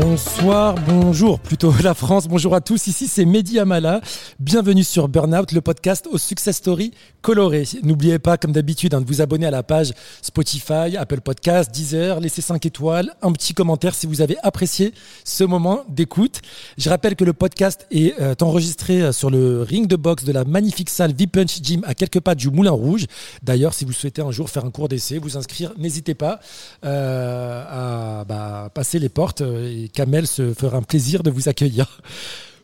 [0.00, 2.88] Bonsoir, bonjour, plutôt la France, bonjour à tous.
[2.88, 4.00] Ici c'est Mehdi Amala.
[4.40, 6.90] Bienvenue sur Burnout, le podcast aux success stories
[7.22, 7.62] colorées.
[7.84, 12.18] N'oubliez pas, comme d'habitude, hein, de vous abonner à la page Spotify, Apple Podcast, Deezer,
[12.18, 16.40] laissez 5 étoiles, un petit commentaire si vous avez apprécié ce moment d'écoute.
[16.76, 20.32] Je rappelle que le podcast est euh, enregistré euh, sur le ring de boxe de
[20.32, 23.06] la magnifique salle V-Punch Gym à quelques pas du Moulin Rouge.
[23.44, 26.40] D'ailleurs, si vous souhaitez un jour faire un cours d'essai, vous inscrire, n'hésitez pas
[26.84, 29.42] euh, à bah, passer les portes.
[29.88, 32.00] Kamel se fera un plaisir de vous accueillir.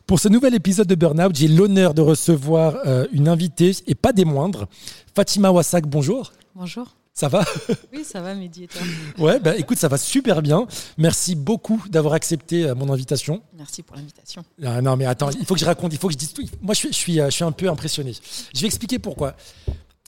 [0.07, 4.13] Pour ce nouvel épisode de Burnout, j'ai l'honneur de recevoir euh, une invitée et pas
[4.13, 4.67] des moindres.
[5.15, 6.33] Fatima Wassak, bonjour.
[6.55, 6.95] Bonjour.
[7.13, 7.45] Ça va?
[7.93, 8.81] Oui, ça va, Mehdi et toi?
[9.17, 10.65] Ouais, bah, écoute, ça va super bien.
[10.97, 13.41] Merci beaucoup d'avoir accepté euh, mon invitation.
[13.57, 14.43] Merci pour l'invitation.
[14.63, 16.43] Ah, non, mais attends, il faut que je raconte, il faut que je dise tout.
[16.61, 18.13] Moi, je suis, je suis, euh, je suis un peu impressionné.
[18.53, 19.35] Je vais expliquer pourquoi.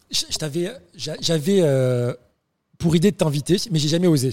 [0.09, 2.14] J'avais euh,
[2.77, 4.31] pour idée de t'inviter, mais j'ai jamais osé.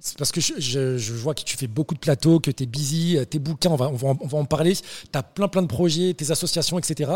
[0.00, 2.62] C'est parce que je, je- je vois que tu fais beaucoup de plateaux, que tu
[2.62, 4.74] es busy, euh, tes bouquins, on va, on va, en- on va en parler.
[4.76, 4.82] Tu
[5.12, 7.10] as plein plein de projets, tes associations, etc.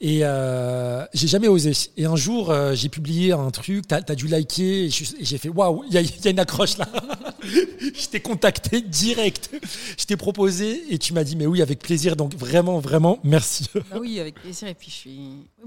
[0.00, 1.72] Et euh, j'ai jamais osé.
[1.96, 5.48] Et un jour, euh, j'ai publié un truc, tu as, dû liker, et j'ai fait
[5.48, 6.88] waouh, il y, a- il y a une accroche là.
[7.42, 9.50] je t'ai contacté direct.
[9.96, 12.16] Je t'ai proposé et tu m'as dit mais oui, avec plaisir.
[12.16, 13.68] Donc vraiment, vraiment, merci.
[13.74, 14.66] Bah oui, avec plaisir.
[14.68, 15.20] Et puis, je suis,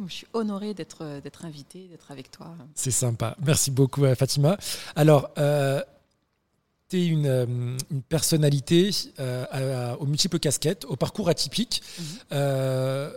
[0.07, 2.47] je suis honorée d'être, d'être invitée, d'être avec toi.
[2.75, 3.37] C'est sympa.
[3.45, 4.57] Merci beaucoup, Fatima.
[4.95, 5.81] Alors, euh,
[6.89, 7.45] tu es une, euh,
[7.91, 11.81] une personnalité euh, à- à- aux multiples casquettes, au parcours atypique.
[11.99, 12.05] Mhm.
[12.33, 13.11] Euh,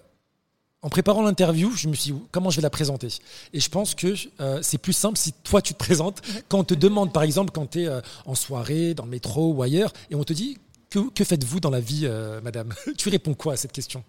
[0.82, 3.08] en préparant l'interview, je me suis dit comment je vais la présenter?
[3.52, 4.14] Et je pense que
[4.62, 6.20] c'est plus simple si toi tu te présentes.
[6.48, 7.88] Quand on te demande, par exemple, quand tu es
[8.26, 10.58] en soirée, dans le métro ou ailleurs, et on te dit
[10.90, 12.08] que, que faites-vous dans la vie,
[12.42, 12.74] madame?
[12.98, 14.02] Tu réponds quoi à cette question?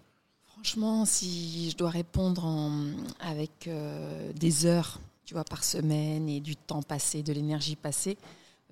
[0.52, 2.86] Franchement, si je dois répondre en-
[3.20, 8.16] avec euh, des heures, tu vois, par semaine et du temps passé, de l'énergie passée,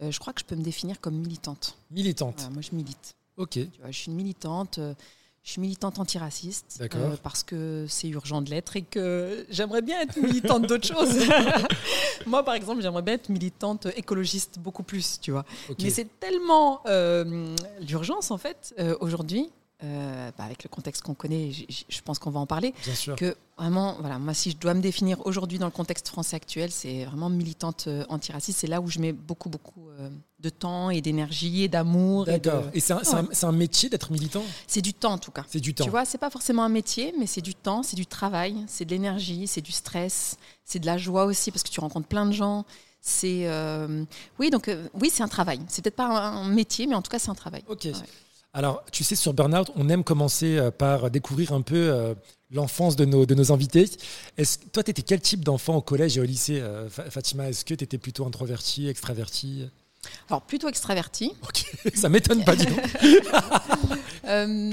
[0.01, 1.77] euh, je crois que je peux me définir comme militante.
[1.91, 2.37] Militante.
[2.39, 3.15] Voilà, moi, je milite.
[3.37, 3.51] Ok.
[3.51, 4.79] Tu vois, je suis une militante.
[4.79, 4.95] euh,
[5.45, 10.01] je suis militante antiraciste euh, parce que c'est urgent de l'être et que j'aimerais bien
[10.01, 11.19] être militante d'autres choses.
[12.27, 15.45] Moi, par exemple, j'aimerais bien être militante écologiste beaucoup plus, tu vois.
[15.69, 15.79] ok.
[15.83, 19.51] Mais c'est tellement euh, l'urgence, en fait, aujourd'hui,
[19.84, 23.16] euh, bah, avec le contexte qu'on connaît, je pense qu'on va en parler, Bien sûr.
[23.16, 26.70] que vraiment, voilà, moi, si je dois me définir aujourd'hui dans le contexte français actuel,
[26.70, 28.60] c'est vraiment militante euh, antiraciste.
[28.60, 32.28] C'est là où je mets beaucoup, beaucoup euh, de temps et d'énergie et d'amour.
[32.28, 32.70] et de- D'accord.
[32.75, 32.93] Et c'est
[33.44, 34.43] un, métier d'être militant?
[34.66, 35.44] C'est du temps, en tout cas.
[35.48, 35.84] C'est du temps.
[35.84, 38.84] Tu vois, c'est pas forcément un métier, mais c'est du temps, c'est du travail, c'est
[38.84, 42.26] de l'énergie, c'est du stress, c'est de la joie aussi parce que tu rencontres plein
[42.26, 42.64] de gens.
[43.00, 43.49] C'est
[44.38, 45.60] oui, donc oui, c'est un travail.
[45.69, 47.64] C'est peut-être pas un, un métier, mais en tout cas, c'est un travail.
[47.69, 47.81] Ok.
[47.87, 47.93] Ouais.
[48.55, 52.15] Alors, tu sais, sur Burnout, on aime commencer euh, par découvrir un peu euh,
[52.51, 53.89] l'enfance de nos, de nos invités.
[54.37, 57.49] Est-ce, toi, tu étais quel type d'enfant au collège et au lycée, euh, Fa- Fatima?
[57.49, 59.69] Est-ce que tu étais plutôt introverti, extraverti?
[60.29, 61.65] Alors plutôt extraverti, Ok,
[61.95, 62.69] ça m'étonne pas, donc.
[64.27, 64.73] euh,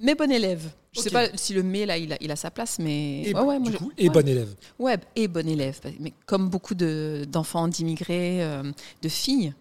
[0.00, 0.68] mais bon élève.
[0.92, 1.12] Je sais Ok.
[1.12, 3.58] pas si le mais là, il a, il a sa place, mais Et, ouais, ouais,
[3.60, 4.10] moi, du je- et ouais.
[4.12, 4.52] bon élève.
[4.78, 5.78] Ouais, et bon élève.
[6.00, 8.64] Mais comme beaucoup de- d'enfants d'immigrés, euh,
[9.00, 9.54] de filles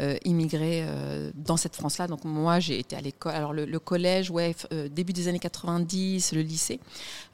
[0.00, 2.06] euh, immigrées euh, dans cette France-là.
[2.06, 3.34] Donc moi, j'ai été à l'école.
[3.34, 6.80] Alors le, le collège, ouais, euh, début des années 90, le lycée.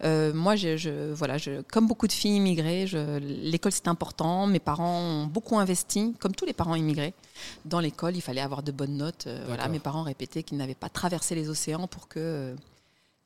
[0.05, 2.87] Euh, moi, je, je- voilà, je, comme beaucoup de filles immigrées,
[3.21, 4.47] l'école c'est important.
[4.47, 7.15] Mes parents ont beaucoup investi, comme tous les parents immigrés,
[7.65, 8.17] dans l'école.
[8.17, 9.29] Il fallait avoir de bonnes notes.
[9.47, 12.55] Voilà, mes parents répétaient qu'ils n'avaient pas traversé les océans pour que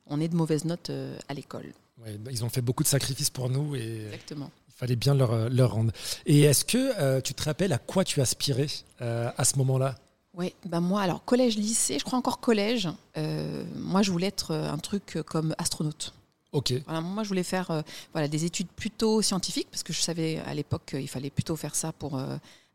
[0.07, 0.91] on ait de mauvaises notes
[1.27, 1.65] à l'école.
[2.03, 4.49] Ouais, bah, ils ont fait beaucoup de sacrifices pour nous et Exactement.
[4.77, 5.91] Il fallait bien leur, euh, leur rendre.
[6.27, 8.67] Et est-ce que euh, tu te rappelles à quoi tu aspirais
[9.01, 9.95] euh, à ce moment-là?
[10.35, 12.87] Oui, ben moi, alors collège, lycée, je crois encore collège.
[13.17, 16.13] euh, moi, je voulais être un truc comme astronaute.
[16.51, 16.73] Ok.
[16.85, 17.83] Voilà, moi, je voulais faire
[18.13, 21.73] voilà, des études plutôt scientifiques, parce que je savais à l'époque qu'il fallait plutôt faire
[21.73, 22.21] ça pour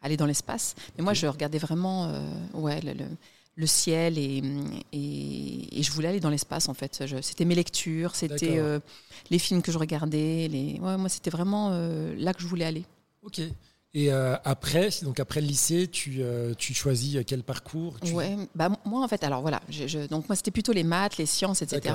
[0.02, 0.74] aller dans l'espace.
[0.98, 2.12] Mais moi, je regardais vraiment
[2.54, 3.16] ouais, le, le-
[3.54, 4.42] le ciel et,
[4.92, 7.02] et, et je voulais aller dans l'espace, en fait.
[7.22, 8.80] C'était mes lectures, c'était euh,
[9.30, 10.48] les films que je regardais.
[10.48, 10.78] Les...
[10.80, 12.84] Ouais, moi, c'était vraiment euh, là que je voulais aller.
[13.22, 13.40] Ok.
[13.94, 16.22] Et euh, après, donc après le lycée, tu,
[16.56, 20.26] tu choisis quel parcours tu- Ouais, bah moi en fait, alors voilà, je, je- donc
[20.30, 21.94] moi c'était plutôt les maths, les sciences, etc.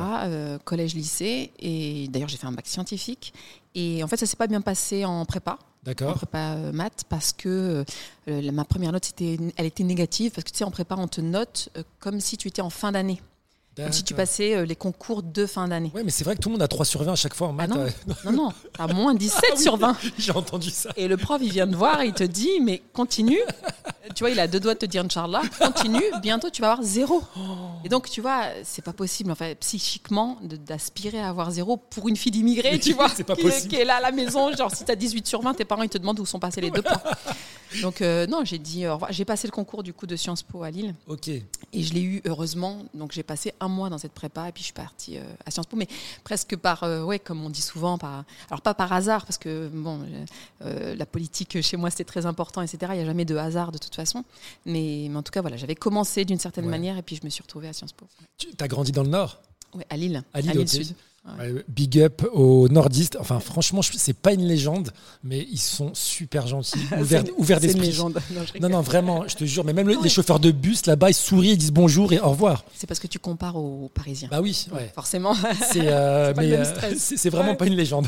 [0.63, 3.33] Collège, lycée, et d'ailleurs j'ai fait un bac scientifique.
[3.73, 7.33] Et en fait, ça s'est pas bien passé en prépa, en prépa euh, maths, parce
[7.33, 7.85] que
[8.27, 11.21] euh, ma première note elle était négative, parce que tu sais en prépa on te
[11.21, 13.21] note euh, comme si tu étais en fin d'année,
[13.83, 15.91] comme si tu passais euh, les concours de fin d'année.
[15.95, 17.47] Ouais, mais c'est vrai que tout le monde a 3 sur 20 à chaque fois
[17.47, 17.69] en maths.
[17.69, 17.81] non.
[17.81, 17.89] euh,
[18.25, 19.61] Non non, t'as moins 17 Ah oui.
[19.63, 19.97] sur 20.
[20.17, 20.89] J'ai entendu ça.
[20.97, 23.39] Et le prof, il vient te voir et il te dit, mais continue.
[24.15, 26.85] Tu vois, il a deux doigts de te dire, Inch'Allah, continue, bientôt tu vas avoir
[26.87, 27.21] zéro.
[27.83, 32.15] Et donc, tu vois, c'est pas possible, enfin, psychiquement, d'aspirer à avoir zéro pour une
[32.15, 33.67] fille d'immigré, tu vois, pas qui, possible.
[33.67, 34.55] qui est là à la maison.
[34.55, 36.71] Genre, si t'as 18 sur 20, tes parents, ils te demandent où sont passés les
[36.71, 37.01] deux points.
[37.81, 39.11] Donc euh, non, j'ai dit au revoir.
[39.11, 40.95] J'ai passé le concours du coup de Sciences Po à Lille.
[41.07, 41.27] Ok.
[41.27, 41.43] Et
[41.73, 42.77] je l'ai eu heureusement.
[42.93, 45.51] Donc j'ai passé un mois dans cette prépa et puis je suis partie euh, à
[45.51, 45.87] Sciences Po, mais
[46.23, 49.67] presque par, euh, ouais, comme on dit souvent, par, alors pas par hasard parce que
[49.73, 50.01] bon,
[50.63, 52.77] euh, la politique chez moi c'était très important, etc.
[52.93, 54.23] Il n'y a jamais de hasard de toute façon.
[54.65, 56.71] Mais, mais en tout cas voilà, j'avais commencé d'une certaine Ouais.
[56.71, 58.05] manière et puis je me suis retrouvée à Sciences Po.
[58.37, 59.41] Tu as grandi dans le Nord?
[59.73, 60.23] Ouais, à Lille.
[60.33, 60.67] À Lille, ok.
[60.67, 60.95] Sud.
[61.39, 63.17] Ouais, Big up aux nordistes.
[63.19, 64.91] Enfin, franchement, c'est pas une légende,
[65.23, 67.87] mais ils sont super gentils, ouverts, ouverts c'est une d'esprit.
[67.87, 68.19] légende.
[68.61, 69.63] Non, Non, vraiment, je te jure.
[69.65, 72.63] Mais même les chauffeurs de bus là-bas, ils sourient, ils disent bonjour et au revoir.
[72.75, 74.29] C'est parce que tu compares aux Parisiens.
[74.31, 74.91] Bah oui, ouais.
[74.95, 75.33] Forcément.
[75.71, 76.63] C'est euh, euh,
[77.29, 77.55] vraiment Ouais.
[77.57, 78.07] pas une légende.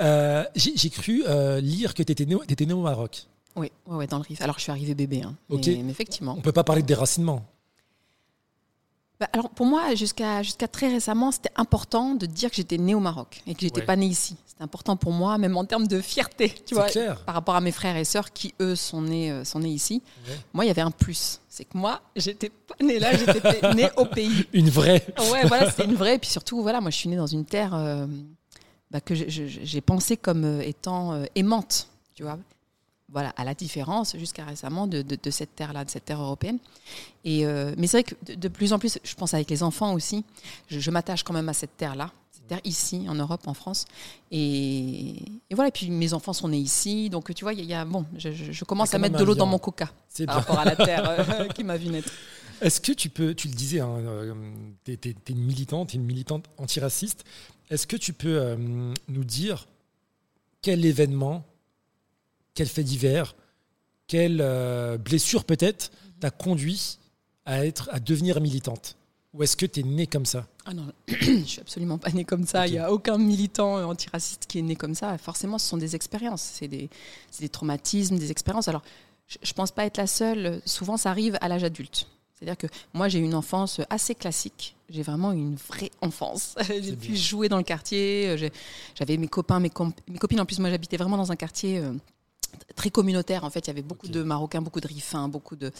[0.00, 3.26] Euh, J'ai cru euh, lire que tu étais, né au- t'étais né au Maroc.
[3.56, 4.40] oui, ouais, ouais, dans le Rif.
[4.40, 5.34] Alors je suis arrivée bébé, hein.
[5.50, 5.66] Ok.
[5.66, 6.34] mais, mais effectivement.
[6.38, 7.44] On peut pas parler de déracinement.
[9.20, 12.94] Bah, alors pour moi, jusqu'à jusqu'à très récemment, c'était important de dire que j'étais née
[12.94, 13.86] au Maroc et que j'étais Ouais.
[13.86, 14.36] pas née ici.
[14.46, 17.24] C'était important pour moi, même en termes de fierté, tu vois, clair.
[17.24, 20.02] par rapport à mes frères et sœurs qui eux sont nés euh, sont nés ici.
[20.28, 20.34] Ouais.
[20.52, 23.88] Moi, il y avait un plus, c'est que moi, j'étais pas née là, j'étais née
[23.96, 24.46] au pays.
[24.52, 25.04] Une vraie.
[25.32, 26.14] Ouais, voilà, c'était une vraie.
[26.14, 28.06] Et puis surtout, voilà, moi, je suis née dans une terre euh,
[28.92, 32.38] bah, que j'ai pensé comme euh, étant euh, aimante, tu vois.
[33.10, 36.58] Voilà, à la différence jusqu'à récemment de, de- de cette terre-là, de cette terre européenne.
[37.24, 39.62] Et euh, mais c'est vrai que de, de plus en plus, je pense avec les
[39.62, 40.24] enfants aussi,
[40.68, 43.86] je, je m'attache quand même à cette terre-là, cette terre ici, en Europe, en France.
[44.30, 45.16] Et,
[45.48, 47.64] et voilà, et puis mes enfants sont nés ici, donc tu vois, il y, a-
[47.64, 49.86] il y a bon, je, je- je commence à mettre de l'eau dans mon coca
[49.86, 49.94] par
[50.26, 50.34] bien.
[50.34, 52.12] rapport à la terre euh, qui m'a vu naître.
[52.60, 54.34] Est-ce que tu peux, tu le disais, hein, euh,
[54.84, 57.24] t'es es, une militante, une militante antiraciste.
[57.70, 58.56] Est-ce que tu peux euh,
[59.08, 59.66] nous dire
[60.60, 61.44] quel événement,
[62.58, 63.36] quel fait divers,
[64.08, 66.98] quelle euh, blessure peut-être t'a conduit
[67.46, 68.96] à être, à devenir militante
[69.32, 70.48] Ou est-ce que tu es née comme ça?
[70.66, 72.66] Ah non, je suis absolument pas née comme ça.
[72.66, 75.16] Il n'y a aucun militant euh, antiraciste qui est né comme ça.
[75.18, 76.42] Forcément, ce sont des expériences.
[76.42, 76.90] C'est des,
[77.38, 78.66] des traumatismes, des expériences.
[78.66, 78.82] Alors,
[79.28, 80.60] je ne pense pas être la seule.
[80.64, 82.08] Souvent, ça arrive à l'âge adulte.
[82.34, 84.74] C'est-à-dire que moi, j'ai eu une enfance assez classique.
[84.88, 86.56] J'ai vraiment eu une vraie enfance.
[86.68, 88.30] j'ai pu jouer dans le quartier.
[88.30, 88.48] euh,
[88.96, 90.40] J'avais mes copains, mes, copines.
[90.40, 91.80] En plus, moi, j'habitais vraiment dans un quartier
[92.76, 93.44] très communautaire.
[93.44, 95.70] En fait, il y avait beaucoup de Marocains, beaucoup de Rifains, beaucoup de...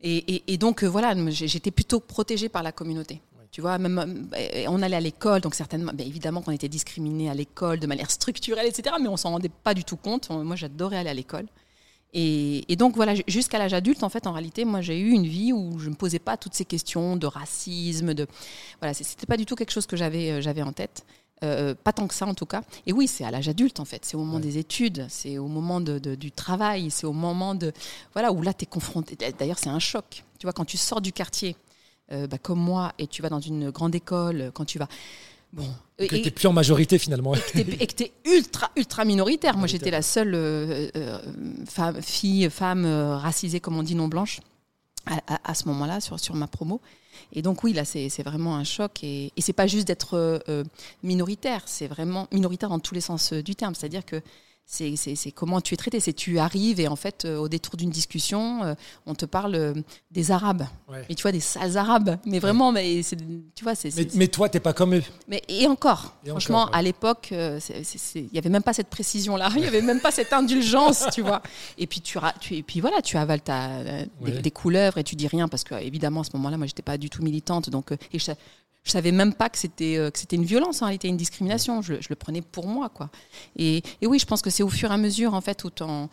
[0.00, 3.20] Et, et- et donc, euh, voilà, j'étais plutôt protégée par la communauté.
[3.50, 7.30] Tu vois, même, euh, on allait à l'école, donc certainement, ben, évidemment qu'on était discriminés
[7.30, 8.96] à l'école de manière structurelle, etc.
[9.00, 10.28] Mais on s'en rendait pas du tout compte.
[10.30, 11.46] Moi, j'adorais aller à l'école.
[12.12, 15.26] Et, et donc voilà, jusqu'à l'âge adulte, en fait, en réalité, moi, j'ai eu une
[15.26, 18.26] vie où je me posais pas toutes ces questions de racisme, de
[18.80, 21.04] voilà, c'était pas du tout quelque chose que j'avais euh, j'avais en tête.
[21.44, 22.62] Euh, pas tant que ça en tout cas.
[22.86, 24.04] Et oui, c'est à l'âge adulte en fait.
[24.06, 24.40] C'est au moment Ouais.
[24.40, 27.72] des études, c'est au moment de, de- du travail, c'est au moment de
[28.14, 29.18] voilà où là tu es confronté.
[29.38, 30.24] D'ailleurs, c'est un choc.
[30.38, 31.54] Tu vois, quand tu sors du quartier,
[32.10, 34.88] euh, bah, comme moi, et tu vas dans une grande école, quand tu vas
[35.52, 35.68] bon,
[35.98, 37.34] Que et- tu plus en majorité finalement.
[37.52, 39.58] t'es- et que tu es ultra, ultra minoritaire.
[39.58, 41.18] Moi, j'étais la seule euh, euh,
[41.68, 44.40] femme, fille, femme euh, racisée, comme on dit, non blanche,
[45.06, 46.80] à, ce moment-là, sur, sur ma promo.
[47.32, 49.02] Et donc, oui, là, c'est vraiment un choc.
[49.04, 50.64] Et, et c'est pas juste d'être euh,
[51.02, 53.74] minoritaire, c'est vraiment minoritaire dans tous les sens euh, du terme.
[53.74, 54.20] C'est-à-dire que
[54.68, 56.00] c'est comment tu es traité.
[56.00, 58.74] C'est tu arrives et en fait, euh, au détour d'une discussion, euh,
[59.06, 59.74] on te parle euh,
[60.10, 60.64] des Arabes.
[60.88, 61.04] Ouais.
[61.08, 62.18] Mais tu vois, des sales Arabes.
[62.26, 63.00] Mais vraiment, mais
[63.54, 63.94] tu vois, c'est.
[63.96, 65.02] Mais, mais toi, t'es pas comme eux.
[65.28, 66.78] mais et encore, Et franchement, encore, ouais.
[66.78, 70.32] à l'époque, il n'y avait même pas cette précision-là, il n'y avait même pas cette
[70.32, 71.42] indulgence, tu vois.
[71.78, 73.82] Et puis tu, tu- et puis voilà, tu avales ta,
[74.20, 76.98] des, couleuvres et tu dis rien parce que évidemment à ce moment-là, moi, j'étais pas
[76.98, 78.32] du tout militante, donc et je,
[78.86, 81.82] je savais même pas que c'était euh, que c'était une violence, en réalité, une discrimination.
[81.82, 83.10] Je, le- je le prenais pour moi, quoi.
[83.56, 85.70] Et, et oui, je pense que c'est au fur et à mesure, en fait, où
[85.70, 86.08] t'en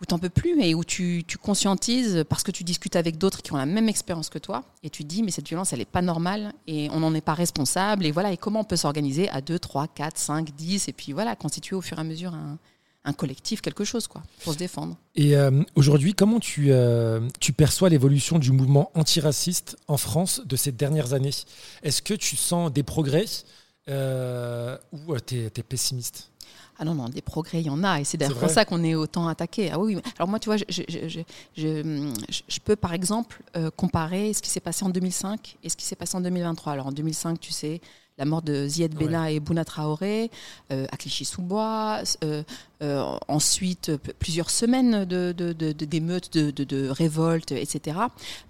[0.00, 3.40] où t'en peux plus et où tu, tu conscientises parce que tu discutes avec d'autres
[3.40, 5.84] qui ont la même expérience que toi et tu dis mais cette violence elle est
[5.84, 9.28] pas normale et on n'en est pas responsable et voilà et comment on peut s'organiser
[9.28, 12.34] à 2, 3, 4, 5, 10 et puis voilà constituer au fur et à mesure
[12.34, 12.58] un,
[13.04, 14.96] un collectif, quelque chose quoi pour se défendre.
[15.16, 20.54] Et euh, aujourd'hui, comment tu, euh, tu perçois l'évolution du mouvement antiraciste en France de
[20.56, 21.30] ces dernières années?
[21.82, 23.24] Est-ce que tu sens des progrès
[23.88, 26.30] euh, ou tu es, pessimiste?
[26.78, 28.00] Ah non, non, des progrès, il y en a.
[28.00, 29.70] Et c'est d'ailleurs pour ça qu'on est autant attaqué.
[29.70, 30.02] Ah oui, oui.
[30.18, 31.22] Alors moi, tu vois, je, je, je, je,
[31.56, 35.76] je- je peux par exemple euh, comparer ce qui s'est passé en 2005 et ce
[35.76, 36.72] qui s'est passé en 2023.
[36.72, 37.80] Alors en 2005, tu sais,
[38.22, 40.30] la mort de Zied Bella et Bouna Traoré
[40.70, 42.02] euh, à Clichy-sous-Bois.
[42.22, 42.44] euh,
[42.82, 47.96] euh, ensuite, plusieurs semaines de, de, de- de- d'émeutes, de, de, de révoltes, etc.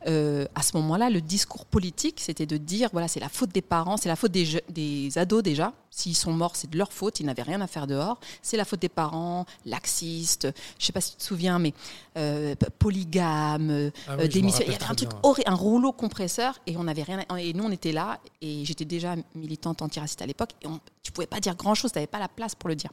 [0.07, 3.97] À ce moment-là, le discours politique, c'était de dire voilà, c'est la faute des parents,
[3.97, 5.73] c'est la faute des, des ados déjà.
[5.95, 8.19] S'ils sont morts, c'est de leur faute, ils n'avaient rien à faire dehors.
[8.41, 11.75] C'est la faute des parents, laxistes, je sais pas si tu te souviens, mais
[12.17, 15.93] euh, p- polygames, euh, Ah oui, démission- Il y avait un truc horrible, un rouleau
[15.93, 17.23] compresseur, et on avait rien.
[17.29, 20.67] à- Et nous, on était là, et j'étais déjà militante militante antiraciste à l'époque, et
[20.67, 22.91] on, tu pouvais pas dire grand-chose, tu n'avais pas la place pour le dire.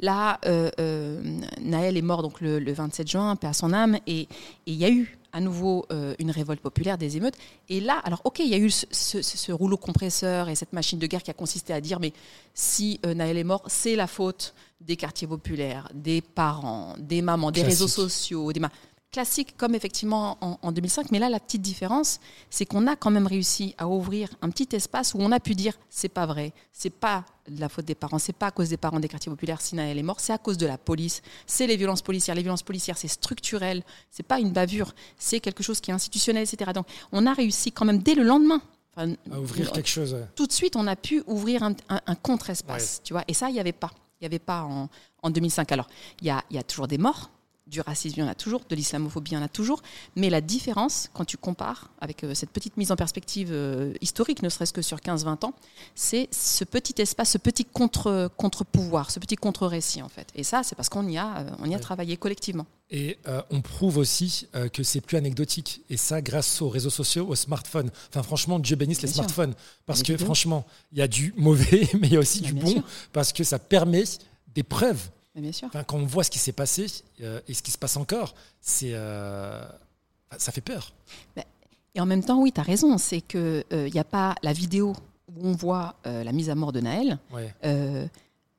[0.00, 4.28] Là, euh, euh, Naël est mort donc le, 27 juin, paix à son âme, et
[4.66, 7.36] il y a eu à nouveau euh, une révolte populaire, des émeutes.
[7.68, 11.06] Et là, alors ok, il y a eu ce, rouleau compresseur et cette machine de
[11.06, 12.12] guerre qui a consisté à dire, mais
[12.54, 17.62] si Naël est mort, c'est la faute des quartiers populaires, des parents, des mamans, des
[17.62, 18.60] réseaux sociaux, des
[19.12, 21.10] classique comme effectivement en, 2005.
[21.10, 22.20] Mais là, la petite différence,
[22.50, 25.54] c'est qu'on a quand même réussi à ouvrir un petit espace où on a pu
[25.54, 28.68] dire c'est pas vrai, c'est pas de la faute des parents, c'est pas à cause
[28.68, 31.22] des parents des quartiers populaires si elle est morte, c'est à cause de la police,
[31.46, 32.34] c'est les violences policières.
[32.34, 36.42] Les violences policières, c'est structurel, c'est pas une bavure, c'est quelque chose qui est institutionnel,
[36.42, 36.72] etc.
[36.74, 38.60] Donc, on a réussi quand même dès le lendemain.
[38.96, 39.06] à
[39.40, 40.16] ouvrir quelque chose.
[40.34, 43.24] Tout de suite, on a pu ouvrir un, contre-espace, tu vois.
[43.28, 43.90] Et ça, il n'y avait pas.
[44.20, 44.88] Il n'y avait pas en,
[45.22, 45.70] en 2005.
[45.72, 45.88] Alors,
[46.22, 47.30] il y a, y a toujours des morts,
[47.66, 49.82] du racisme, il y en a toujours, de l'islamophobie, il y en a toujours.
[50.14, 54.42] Mais la différence, quand tu compares avec euh, cette petite mise en perspective euh, historique,
[54.42, 55.54] ne serait-ce que sur 15-20 ans,
[55.94, 60.28] c'est ce petit espace, ce petit contre, contre-pouvoir, ce petit contre-récit, en fait.
[60.36, 62.66] Et ça, c'est parce qu'on y a, euh, on y a travaillé collectivement.
[62.88, 63.18] Et
[63.50, 65.82] on prouve aussi que c'est plus anecdotique.
[65.90, 67.90] Et ça, grâce aux réseaux sociaux, aux smartphones.
[68.10, 69.54] Enfin, franchement, Dieu bénisse les smartphones.
[69.86, 72.84] Parce que, franchement, il y a du mauvais, mais il y a aussi du bon.
[73.12, 74.04] Parce que ça permet
[74.54, 75.10] des preuves
[75.86, 76.86] quand on voit ce qui s'est passé
[77.20, 79.64] euh, et ce qui se passe encore, c'est, euh,
[80.38, 80.92] ça fait peur.
[81.94, 84.52] Et en même temps, oui, tu as raison, c'est qu'il n'y euh, a pas la
[84.52, 84.94] vidéo
[85.28, 87.18] où on voit la mise à mort de Naël.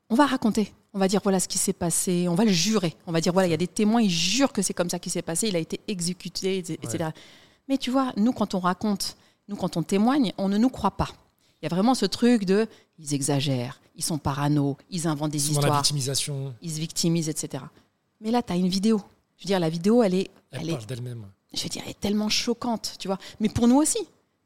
[0.10, 2.96] on va raconter, on va dire voilà ce qui s'est passé, on va le jurer.
[3.08, 5.00] On va dire voilà, il y a des témoins, ils jurent que c'est comme ça
[5.00, 7.10] qui s'est passé, il a été exécuté, etc.
[7.68, 9.18] Mais tu vois, nous, quand on raconte,
[9.48, 11.10] nous, quand on témoigne, on ne nous croit pas.
[11.62, 12.68] Il y a vraiment ce truc de
[13.00, 15.68] ils exagèrent, ils sont parano, ils inventent des histoires.
[15.68, 16.54] La victimisation.
[16.62, 17.64] Ils se victimisent, etc.
[18.22, 19.02] Mais là, tu as une vidéo.
[19.38, 20.30] Je veux dire, la vidéo, elle est.
[20.52, 21.26] Elle, parle d'elle-même.
[21.54, 23.18] Je veux dire, elle est tellement choquante, tu vois.
[23.40, 24.00] Mais pour nous aussi.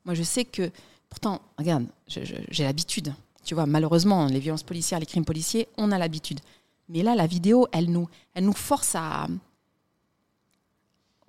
[0.05, 0.71] Moi, je sais que.
[1.09, 3.13] Pourtant, regarde, j'ai l'habitude.
[3.43, 6.39] Tu vois, malheureusement, les violences policières, les crimes policiers, on a l'habitude.
[6.87, 9.27] Mais là, la vidéo, elle nous, elle nous force à.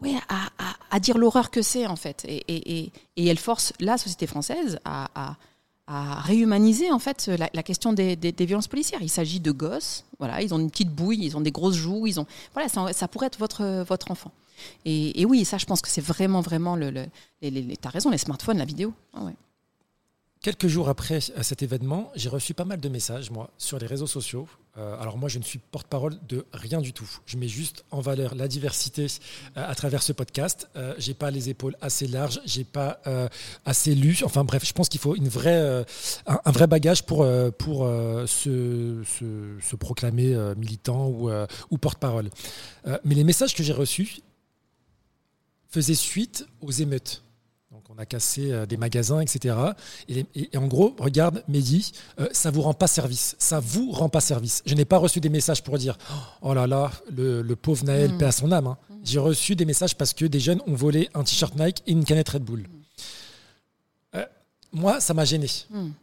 [0.01, 0.51] Oui, à,
[0.91, 2.25] à, dire l'horreur que c'est, en fait.
[2.27, 5.37] Et, et, et, elle force la société française à à
[5.89, 9.03] réhumaniser en fait la, question des, violences policières.
[9.03, 12.07] Il s'agit de gosses, voilà, ils ont une petite bouille, ils ont des grosses joues,
[12.07, 14.33] ils ont, voilà, ça, pourrait être votre votre enfant.
[14.85, 17.07] Et, oui, ça, je pense que c'est vraiment vraiment le, le
[17.85, 18.93] as raison, les smartphones, la vidéo.
[19.15, 19.21] Ah
[20.43, 23.87] Quelques jours après euh, cet événement, j'ai reçu pas mal de messages, moi, sur les
[23.87, 24.49] réseaux sociaux.
[24.77, 27.09] Euh, alors moi, je ne suis porte-parole de rien du tout.
[27.27, 29.07] Je mets juste en valeur la diversité
[29.57, 30.69] euh, à travers ce podcast.
[30.75, 33.01] Euh, j'ai pas les épaules assez larges, j'ai pas
[33.65, 34.19] assez lu.
[34.25, 35.85] Enfin bref, je pense qu'il faut une vraie,
[36.27, 37.27] un, vrai bagage pour,
[37.59, 37.87] pour
[38.27, 41.31] se, se, proclamer militant ou,
[41.71, 42.31] ou porte-parole.
[43.05, 44.21] mais les messages que j'ai reçus
[45.69, 47.23] faisaient suite aux émeutes
[47.95, 49.55] on a cassé euh, des magasins, etc.
[50.09, 53.37] Et, en gros, regarde, Mehdi, euh, ça vous rend pas service.
[53.39, 54.63] Ça vous rend pas service.
[54.67, 55.99] Je n'ai pas reçu des messages pour dire
[56.41, 58.19] Oh là là, le, pauvre Naël, mm.
[58.19, 58.67] paix à son âme.
[58.67, 58.79] Hein.
[58.89, 58.95] Mm.
[59.05, 62.05] J'ai reçu des messages parce que des jeunes ont volé un t-shirt Nike et une
[62.05, 62.61] canette Red Bull.
[62.61, 62.67] Mm.
[64.17, 64.25] Euh,
[64.73, 65.49] moi, ça m'a gêné.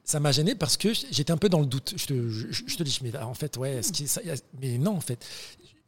[0.04, 1.94] Ça m'a gêné parce que j'étais un peu dans le doute.
[1.98, 3.82] Je te, dis, mais en fait, ouais,
[4.62, 5.26] mais non, en fait,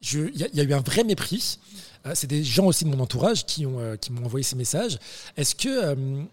[0.01, 1.59] il y, a eu un vrai mépris.
[2.05, 4.55] Euh, c'est des gens aussi de mon entourage qui ont euh, qui m'ont envoyé ces
[4.55, 4.97] messages.
[5.37, 6.23] Est-ce que euh,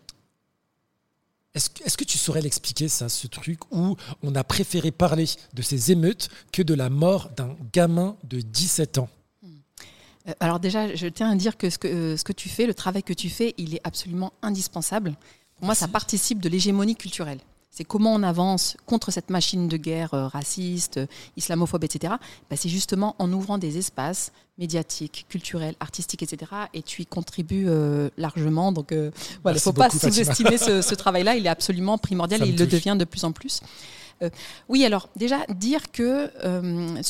[1.54, 5.90] est-ce, que tu saurais l'expliquer, ça, ce truc où on a préféré parler de ces
[5.90, 9.08] émeutes que de la mort d'un gamin de 17 ans?
[10.38, 13.02] Alors déjà, je tiens à dire que ce, que ce que tu fais, le travail
[13.02, 15.16] que tu fais, il est absolument indispensable.
[15.56, 19.76] Pour moi, ça participe de l'hégémonie culturelle c'est comment on avance contre cette machine de
[19.76, 21.06] guerre euh, raciste, euh,
[21.36, 22.14] islamophobe, etc.
[22.50, 26.50] Bah, c'est justement en ouvrant des espaces médiatiques, culturels, artistiques, etc.
[26.74, 28.72] Et tu y contribues euh, largement.
[28.72, 29.12] Donc voilà,
[29.44, 31.36] il ne faut pas sous-estimer ce, travail-là.
[31.36, 33.60] Il est absolument primordial et il le devient de plus en plus.
[34.68, 36.28] oui, alors déjà dire que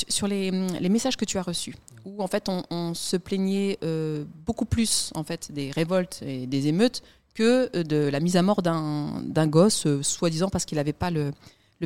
[0.09, 1.75] sur les, messages que tu as reçus,
[2.05, 3.79] où en fait on, on se plaignait
[4.45, 7.03] beaucoup plus en fait des révoltes et des émeutes
[7.39, 11.11] que euh, de la mise à mort d'un gosse, euh, soi-disant parce qu'il n'avait pas
[11.11, 11.33] le,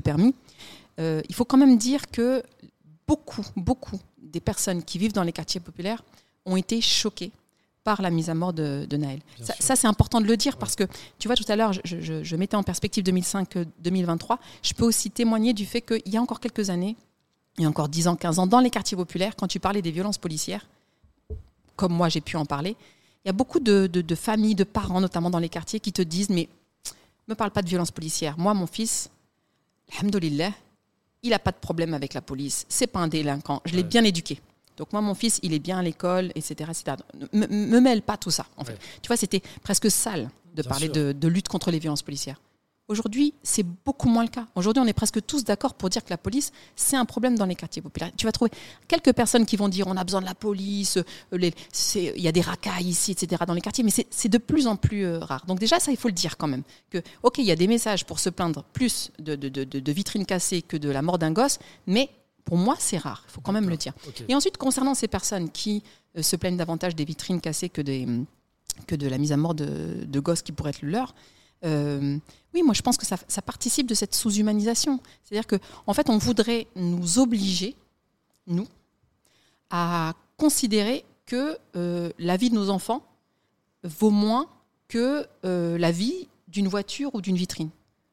[0.02, 0.34] permis.
[0.98, 2.42] Euh, il faut quand même dire que
[3.06, 6.02] beaucoup, beaucoup des personnes qui vivent dans les quartiers populaires
[6.46, 7.32] ont été choquées
[7.84, 9.20] par la mise à mort de, Naël.
[9.40, 10.84] Ça, c'est important de le dire parce que,
[11.18, 14.38] tu vois, tout à l'heure, je, mettais en perspective 2005-2023.
[14.62, 16.96] Je peux aussi témoigner du fait qu'il y a encore quelques années,
[17.58, 19.82] il y a encore 10 ans, 15 ans, dans les quartiers populaires, quand tu parlais
[19.82, 20.66] des violences policières,
[21.76, 22.76] comme moi j'ai pu en parler,
[23.24, 26.28] il y a beaucoup de, familles, de parents, notamment dans les quartiers, qui te disent
[26.30, 26.48] Mais
[27.28, 28.36] ne me parle pas de violence policière.
[28.38, 29.10] Moi, mon fils,
[29.92, 30.52] alhamdoulilah,
[31.22, 32.66] il n'a pas de problème avec la police.
[32.68, 33.62] C'est pas un délinquant.
[33.64, 34.40] Je l'ai bien éduqué.
[34.76, 36.70] Donc moi, mon fils, il est bien à l'école, etc.
[36.70, 36.96] etc.
[37.32, 38.46] Me, me mêle pas tout ça.
[38.56, 38.76] En fait.
[39.00, 42.40] Tu vois, c'était presque sale de parler de, lutte contre les violences policières.
[42.88, 44.46] Aujourd'hui, c'est beaucoup moins le cas.
[44.56, 47.46] Aujourd'hui, on est presque tous d'accord pour dire que la police, c'est un problème dans
[47.46, 48.10] les quartiers populaires.
[48.16, 48.50] Tu vas trouver
[48.88, 52.32] quelques personnes qui vont dire on a besoin de la police, euh, il y a
[52.32, 53.44] des racailles ici, etc.
[53.46, 55.46] dans les quartiers, mais c'est de plus en plus euh, rare.
[55.46, 56.64] Donc déjà, ça, il faut le dire quand même.
[56.90, 60.60] Que, ok, il y a des messages pour se plaindre plus de, de, vitrines cassées
[60.60, 62.10] que de la mort d'un gosse, mais
[62.44, 63.24] pour moi, c'est rare.
[63.28, 63.92] Il faut quand même le dire.
[64.28, 65.84] Et ensuite, concernant ces personnes qui
[66.18, 68.08] euh, se plaignent davantage des vitrines cassées que, des,
[68.88, 71.14] que de la mise à mort de, de gosses qui pourraient être le leur,
[71.64, 72.18] euh,
[72.54, 75.00] oui, moi je pense que ça, participe de cette sous-humanisation.
[75.22, 77.76] C'est-à-dire qu'en en fait, on voudrait nous obliger,
[78.46, 78.66] nous,
[79.70, 83.02] à considérer que euh, la vie de nos enfants
[83.84, 84.46] vaut moins
[84.88, 87.70] que euh, la vie d'une voiture ou d'une vitrine.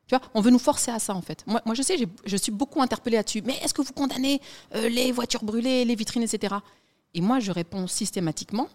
[0.08, 1.46] Tu vois, on veut nous forcer à ça en fait.
[1.46, 3.44] Moi, je sais, je suis beaucoup interpellée là-dessus.
[3.46, 4.42] Mais est-ce que vous condamnez
[4.74, 6.56] les voitures brûlées, les vitrines, etc.
[7.14, 8.70] Et moi, je réponds systématiquement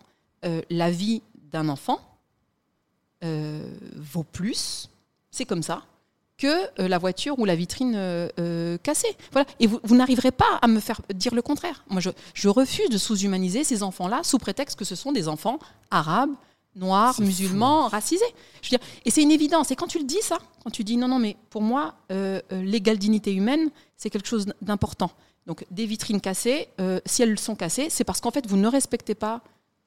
[0.71, 1.99] la vie d'un enfant
[3.97, 4.89] vaut plus,
[5.31, 5.83] c'est comme ça,
[6.37, 6.47] que
[6.81, 9.17] euh, la voiture ou la vitrine euh, cassée.
[9.33, 9.47] Voilà.
[9.61, 11.85] Et vous, n'arriverez pas à me faire dire le contraire.
[11.89, 15.59] Moi, je, refuse de sous-humaniser ces enfants-là sous prétexte que ce sont des enfants
[15.91, 16.33] arabes,
[16.77, 18.25] noirs, musulmans, racisés.
[18.63, 19.71] Je veux dire, et c'est une évidence.
[19.71, 21.95] Et quand tu le dis, ça, quand tu dis non, non, mais pour moi,
[22.51, 25.11] l'égale dignité humaine, c'est quelque chose d'important.
[25.47, 26.69] Donc, des vitrines cassées,
[27.07, 29.43] si elles sont cassées, c'est parce qu'en fait, vous ne respectez pas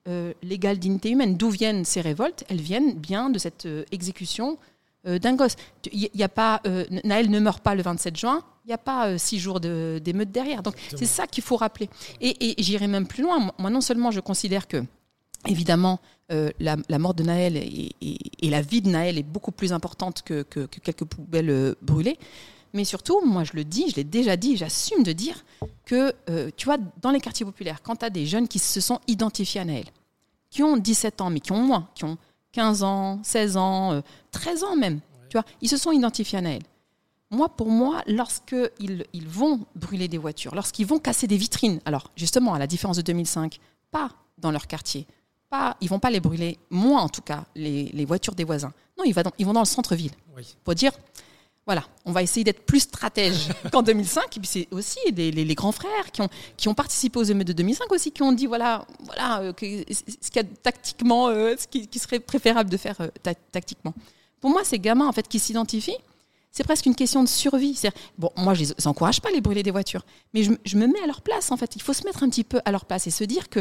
[0.08, 1.36] euh, l'égale dignité humaine.
[1.36, 2.46] D'où viennent ces révoltes?
[2.48, 4.58] Elles viennent bien de cette euh, exécution
[5.06, 5.58] euh, d'un gosse.
[5.92, 6.62] Il y a pas,
[7.04, 10.64] Naël ne meurt pas le 27 juin, il n'y a pas six jours d'émeute derrière.
[10.64, 11.90] Donc c'est ça qu'il faut rappeler.
[12.22, 13.52] Et, j'irai même plus loin.
[13.58, 14.82] Moi, non seulement je considère que,
[15.46, 16.00] évidemment,
[16.30, 17.92] la, mort de Naël et,
[18.44, 22.18] la vie de Naël est beaucoup plus importante que, quelques poubelles brûlées,
[22.74, 25.46] mais surtout, moi je le dis, je l'ai déjà dit, j'assume de dire
[25.86, 26.14] que,
[26.58, 29.62] tu vois, dans les quartiers populaires, quand tu as des jeunes qui se sont identifiés
[29.62, 29.86] à Naël,
[30.50, 32.18] qui ont 17 ans, mais qui ont moins, qui ont
[32.54, 34.01] 15 ans, 16 ans,
[34.32, 35.00] 13 euh, ans même.
[35.30, 36.63] Tu vois, ils se sont identifiés à Naël.
[37.30, 42.12] Moi, pour moi, lorsqu'ils ils vont brûler des voitures, lorsqu'ils vont casser des vitrines, alors
[42.15, 43.60] justement, à la différence de 2005,
[43.91, 45.06] pas dans leur quartier,
[45.50, 48.71] pas, ils vont pas les brûler, moi en tout cas, les, voitures des voisins.
[48.98, 50.13] Non, ils, dans, ils vont dans le centre-ville
[50.63, 50.91] pour dire
[51.67, 54.38] voilà, on va essayer d'être plus stratège qu'en 2005.
[54.38, 57.53] Et puis c'est aussi les, grands frères qui ont, qui ont participé aux émeutes de
[57.53, 61.99] 2005 aussi, qui ont dit voilà, voilà euh, ce, qui a tactiquement, euh, ce qui,
[61.99, 63.93] serait préférable de faire euh, tactiquement.
[64.39, 65.97] Pour moi, ces gamins en fait qui s'identifient,
[66.51, 67.77] c'est presque une question de survie.
[68.17, 71.01] Bon, moi, je les encourage pas à les brûler des voitures, mais je, me mets
[71.03, 71.75] à leur place en fait.
[71.75, 73.60] Il faut se mettre un petit peu à leur place et se dire que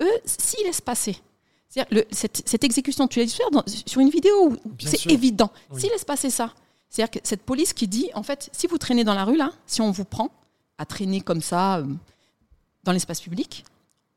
[0.00, 1.16] eux, s'ils laissent passer
[2.12, 3.36] cette, exécution, tu l'as dit
[3.84, 5.50] sur une vidéo, c'est évident.
[5.76, 6.54] S'ils laissent passer ça,
[6.90, 9.52] c'est-à-dire que cette police qui dit, en fait, si vous traînez dans la rue, là,
[9.66, 10.30] si on vous prend
[10.78, 11.86] à traîner comme ça euh,
[12.84, 13.64] dans l'espace public,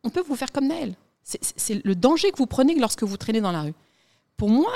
[0.04, 0.96] on peut vous faire comme Naël.
[1.24, 3.74] C'est le danger que vous prenez lorsque vous traînez dans la rue.
[4.38, 4.74] Pour moi,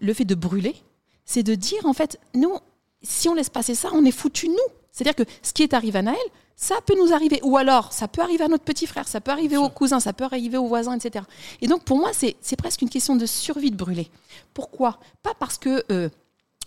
[0.00, 0.76] le fait de brûler,
[1.24, 2.56] c'est de dire, en fait, nous,
[3.02, 4.56] si on laisse passer ça, on est foutu nous.
[4.92, 6.18] C'est-à-dire que ce qui est arrivé à Naël,
[6.54, 7.40] ça peut nous arriver.
[7.42, 10.12] Ou alors, ça peut arriver à notre petit frère, ça peut arriver aux cousins, ça
[10.12, 11.24] peut arriver aux voisins, etc.
[11.60, 14.08] Et donc, pour moi, c'est presque une question de survie de brûler.
[14.54, 15.00] Pourquoi?
[15.24, 16.08] Pas parce que euh,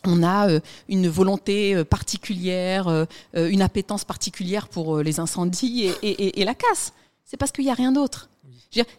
[0.08, 6.46] on a euh, une volonté euh, particulière, euh, une appétence particulière pour les incendies et,
[6.46, 6.94] la casse.
[7.24, 8.30] C'est parce qu'il n'y a rien d'autre.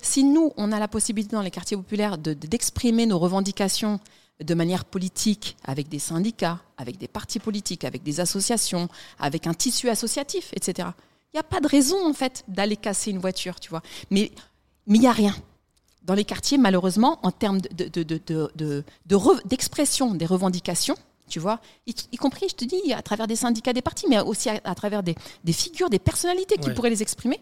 [0.00, 4.00] Si nous, on a la possibilité dans les quartiers populaires d'exprimer nos revendications
[4.42, 8.88] de manière politique, avec des syndicats, avec des partis politiques, avec des associations,
[9.18, 10.88] avec un tissu associatif, etc.
[11.32, 13.82] Il n'y a pas de raison, en fait, d'aller casser une voiture, tu vois.
[14.10, 14.32] Mais
[14.86, 15.34] il n'y a rien
[16.06, 20.96] dans les quartiers, malheureusement, en termes d'expression de, de, des revendications,
[21.28, 24.48] tu vois, y, compris, je te dis, à travers des syndicats des partis, mais aussi
[24.48, 25.16] à, travers des,
[25.52, 27.40] figures, des personnalités qui pourraient les exprimer,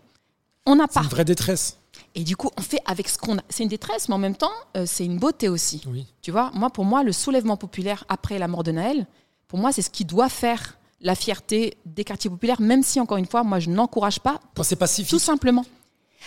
[0.66, 1.00] on n'a pas.
[1.00, 1.78] C'est une vraie détresse.
[2.14, 3.42] Et du coup, on fait avec ce qu'on a.
[3.50, 5.82] C'est une détresse, mais en même temps, euh, c'est une beauté aussi.
[6.22, 9.06] Tu vois, moi, pour moi, le soulèvement populaire après la mort de Naël,
[9.46, 13.18] pour moi, c'est ce qui doit faire la fierté des quartiers populaires, même si, encore
[13.18, 14.40] une fois, moi, je n'encourage pas.
[14.62, 15.10] C'est pacifique.
[15.10, 15.66] Tout simplement.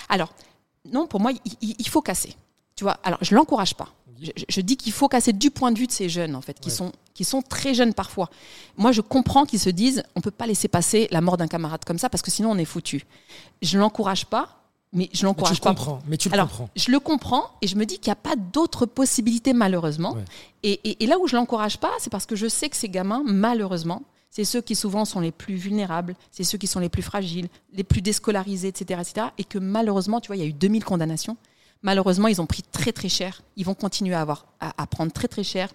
[0.08, 0.32] Alors,
[0.91, 2.36] non, pour moi, il, faut casser.
[2.76, 3.89] Tu vois, alors je l'encourage pas.
[4.50, 6.71] Je, dis qu'il faut casser du point de vue de ces jeunes, en fait, qui,
[6.71, 8.32] sont, qui sont très jeunes parfois.
[8.76, 11.86] Moi, je comprends qu'ils se disent, on peut pas laisser passer la mort d'un camarade
[11.86, 13.06] comme ça, parce que sinon on est foutu.
[13.62, 14.58] Je l'encourage pas,
[14.91, 15.69] mais je l'encourage pas.
[15.69, 16.69] Comprends, mais tu le comprends.
[16.76, 20.17] Je le comprends et je me dis qu'il n'y a pas d'autres possibilités malheureusement.
[20.63, 23.21] Et, et, là où je l'encourage pas, c'est parce que je sais que ces gamins,
[23.23, 24.02] malheureusement,
[24.38, 27.47] c'est ceux qui souvent sont les plus vulnérables, c'est ceux qui sont les plus fragiles,
[27.73, 29.28] les plus déscolarisés, etc., etc.
[29.39, 31.38] Et que malheureusement, tu vois, il y a eu 2000 condamnations.
[31.82, 33.41] Malheureusement, ils ont pris très très cher.
[33.56, 35.73] Ils vont continuer à, avoir, à, prendre très très cher.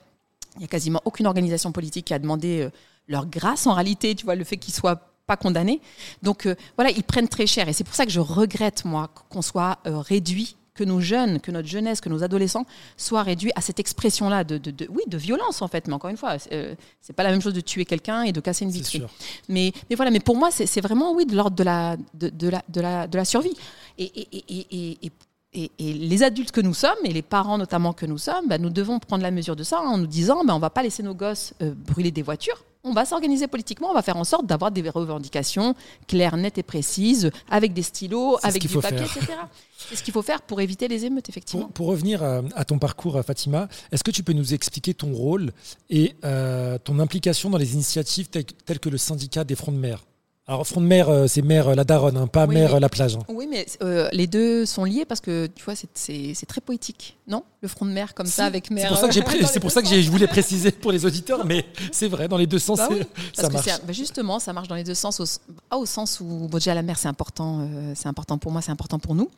[0.55, 2.71] Il n'y a quasiment aucune organisation politique qui a demandé euh,
[3.09, 5.81] leur grâce en réalité, tu vois, le fait qu'ils soient pas condamnés.
[6.23, 7.69] Donc euh, voilà, ils prennent très cher.
[7.69, 11.41] Et c'est pour ça que je regrette, moi, qu'on soit euh, réduit que nos jeunes,
[11.41, 15.19] que notre jeunesse, que nos adolescents soient réduits à cette expression-là de, de, oui, de
[15.19, 15.87] violence en fait.
[15.87, 18.41] Mais encore une fois, euh, c'est pas la même chose de tuer quelqu'un et de
[18.41, 19.07] casser une vitrine.
[19.49, 22.49] Mais, mais voilà, mais pour moi, c'est vraiment oui de l'ordre de la, de, de,
[22.49, 23.55] la, de, la, de la survie.
[23.99, 25.13] Et, et, et, et
[25.55, 28.71] et, les adultes que nous sommes, et les parents notamment que nous sommes, bah, nous
[28.71, 31.03] devons prendre la mesure de ça en nous disant bah, on ne va pas laisser
[31.03, 32.65] nos gosses euh, brûler des voitures.
[32.85, 35.77] On va s'organiser politiquement, on va faire en sorte d'avoir des revendications
[36.09, 39.35] claires, nettes et précises, avec des stylos, avec du papier, etc.
[39.79, 41.69] C'est ce qu'il faut faire pour éviter les émeutes, effectivement.
[41.69, 45.53] Pour, revenir à, ton parcours, Fatima, est-ce que tu peux nous expliquer ton rôle
[45.91, 50.03] et euh, ton implication dans les initiatives telles que le syndicat des fronts de mer?
[50.49, 52.89] Alors, front de mer, euh, c'est mer euh, la daronne, hein, pas mer euh, la
[52.89, 53.15] plage.
[53.15, 53.23] Hein.
[53.29, 53.65] Oui, mais
[54.13, 57.45] les deux sont liés parce que tu vois, c'est très poétique, non?
[57.61, 58.83] Le front de mer comme ça avec mer.
[58.83, 61.65] C'est pour ça que, c'est pour ça que je voulais préciser pour les auditeurs, mais
[61.93, 62.89] c'est vrai, dans les deux sens, bah
[63.33, 63.67] ça marche.
[63.87, 65.25] Bah justement, ça marche dans les deux sens, au,
[65.71, 68.99] ah, au sens où déjà la mer, c'est important, c'est important pour moi, c'est important
[68.99, 69.31] pour nous.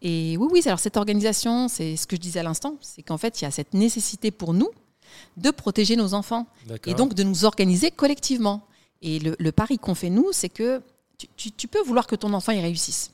[0.00, 3.18] Et oui, oui, alors cette organisation, c'est ce que je disais à l'instant, c'est qu'en
[3.18, 4.70] fait, il y a cette nécessité pour nous
[5.36, 6.46] de protéger nos enfants
[6.86, 8.64] et donc de nous organiser collectivement.
[9.02, 10.80] Et le, pari qu'on fait, nous, c'est que
[11.36, 13.12] tu, peux vouloir que ton enfant y réussisse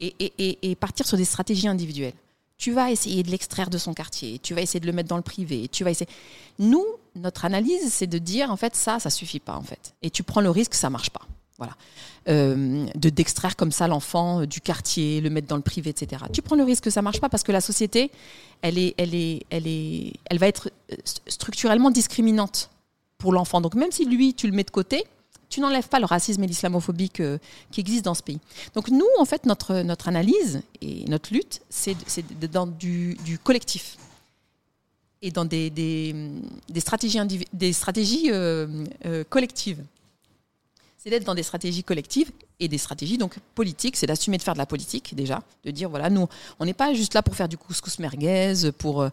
[0.00, 2.14] et, partir sur des stratégies individuelles.
[2.58, 5.16] Tu vas essayer de l'extraire de son quartier, tu vas essayer de le mettre dans
[5.16, 6.08] le privé, tu vas essayer.
[6.58, 6.84] Nous,
[7.16, 10.22] notre analyse, c'est de dire en fait ça, ça suffit pas en fait, et tu
[10.22, 11.26] prends le risque, ça marche pas.
[11.58, 11.76] Voilà.
[12.28, 16.24] Euh, de d'extraire comme ça l'enfant du quartier, le mettre dans le privé, etc.
[16.32, 18.10] Tu prends le risque que ça marche pas parce que la société,
[18.62, 22.70] elle est, elle est, elle est, elle va être euh, structurellement discriminante
[23.18, 23.60] pour l'enfant.
[23.60, 25.04] Donc même si lui, tu le mets de côté,
[25.52, 28.40] tu n'enlèves pas le racisme et l'islamophobie qui existent dans ce pays.
[28.74, 31.94] Donc nous, en fait, notre, notre analyse et notre lutte, c'est
[32.50, 33.98] dans du, collectif
[35.20, 39.84] et dans des, des, stratégies, des stratégies euh, euh, collectives
[41.02, 42.30] c'est d'être dans des stratégies collectives
[42.62, 45.90] et des stratégies donc politiques, c'est d'assumer de faire de la politique déjà, de dire
[45.90, 46.28] voilà nous
[46.60, 49.08] on n'est pas juste là pour faire du couscous merguez, pour euh,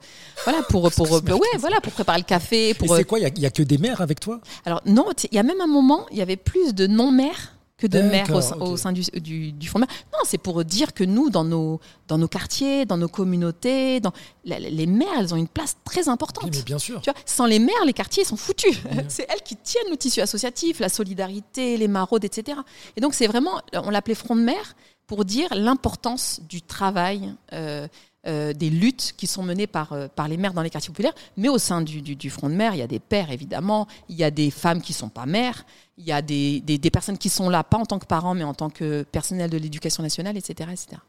[0.46, 2.74] voilà pour pour, euh, ouais voilà pour préparer le café.
[2.74, 4.40] Pour c'est quoi Il y, a que des mères avec toi?
[4.66, 7.54] Alors non, il y a même un moment il y avait plus de non mères
[7.80, 11.04] que de maires au, sein du, du, du fonds de Non, c'est pour dire que
[11.04, 14.12] nous, dans nos, dans nos quartiers, dans nos communautés, dans,
[14.44, 16.52] les maires, elles ont une place très importante.
[16.52, 17.02] mais bien sûr.
[17.02, 18.78] Tu vois, sans les maires, les quartiers sont foutus.
[19.08, 22.60] c'est elles qui tiennent le tissu associatif, la solidarité, les maraudes, etc.
[22.98, 24.76] Et donc, c'est vraiment, on l'appelait front de mer
[25.08, 27.34] pour dire l'importance du travail.
[27.54, 27.88] Euh,
[28.28, 31.16] euh, des luttes qui sont menées par, euh, par les mères dans les quartiers populaires,
[31.38, 34.18] mais au sein du, du, front de mer, il y a des pères évidemment, il
[34.18, 35.66] y a des femmes qui ne sont pas mères,
[36.00, 38.44] il y a des, des, personnes qui sont là, pas en tant que parents, mais
[38.44, 40.72] en tant que personnel de l'éducation nationale, etc.
[40.72, 41.02] etc.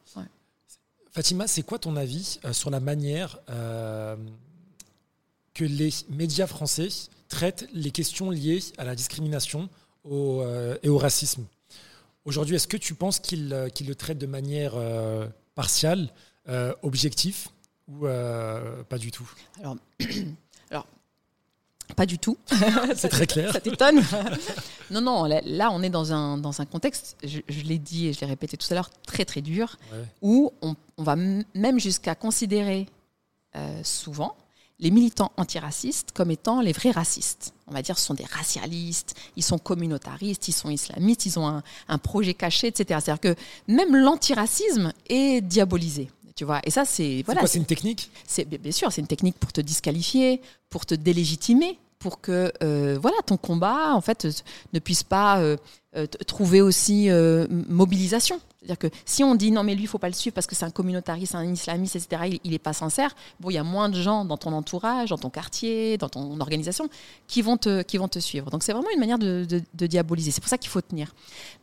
[1.13, 3.39] Fatima, c'est quoi ton avis euh, sur la manière
[5.55, 6.89] que les médias français
[7.29, 9.69] traitent les questions liées à la discrimination
[10.05, 10.45] au,
[10.83, 11.47] et au racisme?
[12.25, 14.75] Aujourd'hui, est-ce que tu penses qu'ils le traitent de manière
[15.55, 16.11] partiale
[16.49, 17.49] euh, objectif
[17.87, 19.31] ou euh, pas du tout?
[19.61, 19.77] Alors,
[22.01, 22.39] pas du tout.
[22.97, 23.53] C'est très clair.
[23.53, 24.03] Ça t'étonne
[24.91, 28.21] Non, non, là, on est dans un, dans un contexte, je, l'ai dit et je
[28.21, 29.77] l'ai répété tout à l'heure, très très dur,
[30.23, 32.87] où on, va même jusqu'à considérer
[33.55, 34.35] euh, souvent
[34.79, 37.53] les militants antiracistes comme étant les vrais racistes.
[37.67, 41.47] On va dire ce sont des racialistes, ils sont communautaristes, ils sont islamistes, ils ont
[41.47, 42.99] un, un projet caché, etc.
[43.05, 43.35] C'est-à-dire que
[43.69, 46.09] même l'antiracisme est diabolisé.
[46.35, 47.23] Tu vois, et ça, c'est.
[47.27, 48.11] Voilà, c'est une technique?
[48.27, 52.99] C'est, Bien sûr, c'est une technique pour te disqualifier, pour te délégitimer, pour que euh,
[53.01, 54.27] voilà, ton combat, en fait,
[54.73, 55.57] ne puisse pas euh,
[55.95, 57.09] euh, trouver aussi
[57.69, 58.41] mobilisation.
[58.61, 60.55] C'est-à-dire que si on dit non, mais lui, il faut pas le suivre parce que
[60.55, 63.89] c'est un communautariste, un islamiste, etc., il n'est pas sincère, bon, il y a moins
[63.89, 66.91] de gens dans ton entourage, dans ton quartier, dans ton organisation
[67.27, 68.51] qui vont te, qui vont te suivre.
[68.51, 70.31] Donc c'est vraiment une manière de, diaboliser.
[70.31, 71.15] C'est pour ça qu'il faut tenir.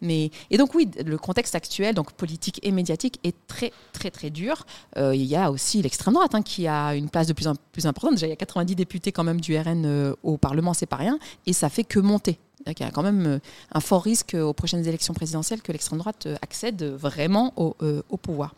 [0.01, 4.31] Mais, et donc, oui, le contexte actuel, donc politique et médiatique, est très, très, très
[4.31, 4.65] dur.
[4.97, 7.53] Euh, il y a aussi l'extrême droite hein, qui a une place de plus en
[7.71, 8.15] plus importante.
[8.15, 10.95] Déjà, il y a 90 députés quand même du RN euh, au Parlement, c'est pas
[10.95, 12.39] rien, et ça fait que monter.
[12.79, 13.39] Il y a quand même euh,
[13.71, 18.01] un fort risque aux prochaines élections présidentielles que l'extrême droite euh, accède vraiment au, euh,
[18.21, 18.55] pouvoir.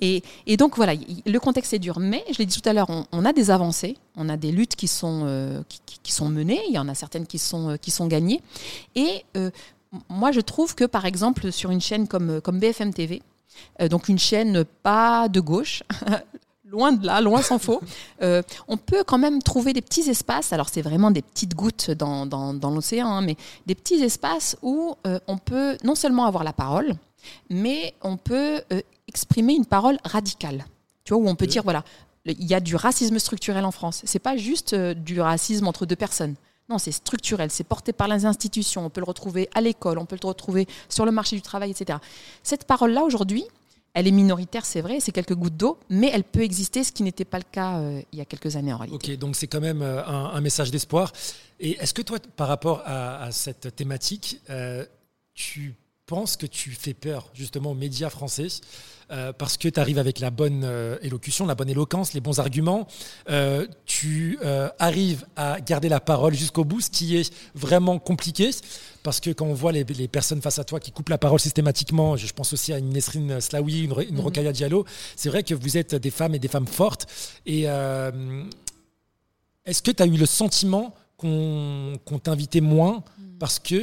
[0.00, 0.22] Et,
[0.56, 0.94] donc voilà,
[1.26, 3.96] le contexte est dur, mais je l'ai dit tout à l'heure, on, a des avancées,
[4.16, 5.64] on a des luttes qui sont,
[6.02, 8.40] qui, sont menées, il y en a certaines qui sont, qui sont gagnées.
[8.94, 9.24] Et
[10.08, 13.22] moi, je trouve que par exemple, sur une chaîne comme, comme BFM TV,
[13.88, 15.82] donc une chaîne pas de gauche,
[16.70, 17.80] loin de là, loin s'en faut.
[18.20, 21.92] Euh, on peut quand même trouver des petits espaces, alors c'est vraiment des petites gouttes
[21.92, 26.42] dans, dans, l'océan, hein, mais des petits espaces où euh, on peut non seulement avoir
[26.42, 26.94] la parole,
[27.48, 30.66] mais on peut euh, exprimer une parole radicale.
[31.04, 31.84] Tu vois, où on peut dire, voilà,
[32.26, 34.02] il y a du racisme structurel en France.
[34.04, 36.34] C'est pas juste du racisme entre deux personnes.
[36.68, 38.84] Non, c'est structurel, c'est porté par les institutions.
[38.84, 41.70] On peut le retrouver à l'école, on peut le retrouver sur le marché du travail,
[41.70, 41.98] etc.
[42.42, 43.44] Cette parole-là, aujourd'hui,
[43.98, 47.02] elle est minoritaire, c'est vrai, c'est quelques gouttes d'eau, mais elle peut exister, ce qui
[47.02, 49.14] n'était pas le cas euh, il y a quelques années en réalité.
[49.14, 51.12] Ok, donc c'est quand même euh, un, message d'espoir.
[51.58, 54.86] Et est-ce que toi, par rapport à, cette thématique, euh,
[55.34, 55.74] tu
[56.08, 58.48] penses que tu fais peur justement aux médias français
[59.38, 62.86] parce que tu arrives avec la bonne élocution, la bonne éloquence, les bons arguments.
[63.86, 64.38] tu
[64.78, 68.50] arrives à garder la parole jusqu'au bout, ce qui est vraiment compliqué.
[69.08, 72.16] Parce que quand on voit les, personnes face à toi qui coupent la parole systématiquement,
[72.18, 74.52] je pense aussi à une Nesrine Slaoui, une, une mhm.
[74.52, 74.84] Diallo,
[75.16, 77.06] c'est vrai que vous êtes des femmes et des femmes fortes.
[77.46, 78.44] Et euh,
[79.64, 83.38] est-ce que tu as eu le sentiment qu'on t'invitait moins mhm.
[83.38, 83.82] parce que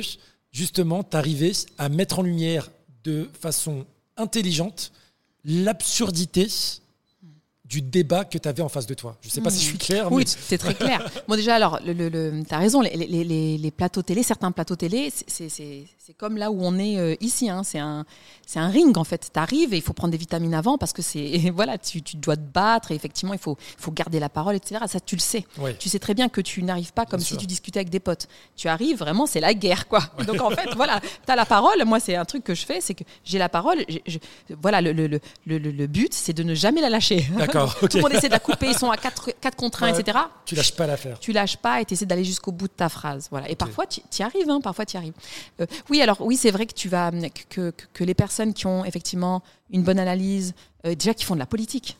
[0.55, 2.71] justement, tu arrivais à mettre en lumière
[3.03, 4.93] de façon intelligente
[5.43, 6.47] l'absurdité
[7.67, 9.17] du débat que tu avais en face de toi.
[9.21, 10.11] Je ne sais pas si je suis clair.
[10.11, 11.09] Oui, c'est très clair.
[11.27, 15.11] bon, déjà, alors, le, tu as raison, les, les, les, plateaux télé, certains plateaux télé,
[15.27, 17.49] c'est comme là où on est euh, ici.
[17.49, 17.63] Hein.
[17.63, 18.05] C'est un,
[18.55, 19.31] un ring, en fait.
[19.33, 22.17] Tu arrives et il faut prendre des vitamines avant parce que c'est voilà, tu, tu,
[22.17, 24.81] dois te battre et effectivement, il faut, faut garder la parole, etc.
[24.87, 25.45] Ça, tu le sais.
[25.79, 28.27] Tu sais très bien que tu n'arrives pas comme si tu discutais avec des potes.
[28.55, 30.03] Tu arrives, vraiment, c'est la guerre, quoi.
[30.27, 31.83] Donc, en fait, voilà, tu as la parole.
[31.85, 33.83] Moi, c'est un truc que je fais, c'est que j'ai la parole.
[34.61, 35.07] voilà, le, le,
[35.47, 37.25] le, le but, c'est de ne jamais la lâcher.
[37.55, 40.17] Tout le monde essaie de la couper, ils sont à 4, 4 contre 1, etc.
[40.45, 41.19] Tu lâches pas l'affaire.
[41.19, 43.27] Tu lâches pas et tu essaies d'aller jusqu'au bout de ta phrase.
[43.31, 43.49] Voilà.
[43.49, 44.49] Et parfois, tu y arrives.
[44.49, 45.13] Hein, parfois, tu arrives.
[45.61, 47.11] Euh, oui, alors, oui, c'est vrai que tu vas.
[47.11, 49.41] Que, que, que, les personnes qui ont effectivement
[49.71, 50.53] une bonne analyse,
[50.85, 51.97] euh, déjà qui font de la politique.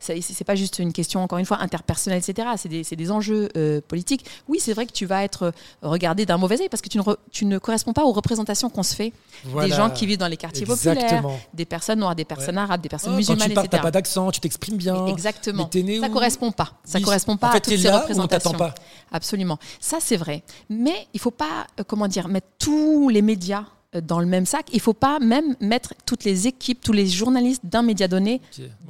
[0.00, 2.48] C'est pas juste une question, encore une fois, interpersonnelle, etc.
[2.56, 4.24] C'est des, des, enjeux euh, politiques.
[4.48, 7.02] Oui, c'est vrai que tu vas être regardé d'un mauvais œil parce que tu ne,
[7.30, 9.12] tu ne corresponds pas aux représentations qu'on se fait
[9.44, 12.88] des gens qui vivent dans les quartiers populaires, des personnes noires, des personnes arabes, des
[12.88, 15.06] personnes oh, musulmanes, quand tu parles, pas d'accent, tu t'exprimes bien.
[15.06, 15.68] Exactement.
[15.72, 16.72] ça ne correspond pas.
[16.84, 18.52] Ça ne correspond pas à toutes ces représentations.
[18.52, 18.74] pas?
[19.12, 19.58] Absolument.
[19.80, 20.42] Ça, c'est vrai.
[20.70, 23.64] Mais il ne faut pas, euh, comment dire, mettre tous les médias
[24.00, 24.66] dans le même sac.
[24.72, 28.40] Il ne faut pas même mettre toutes les équipes, tous les journalistes d'un média donné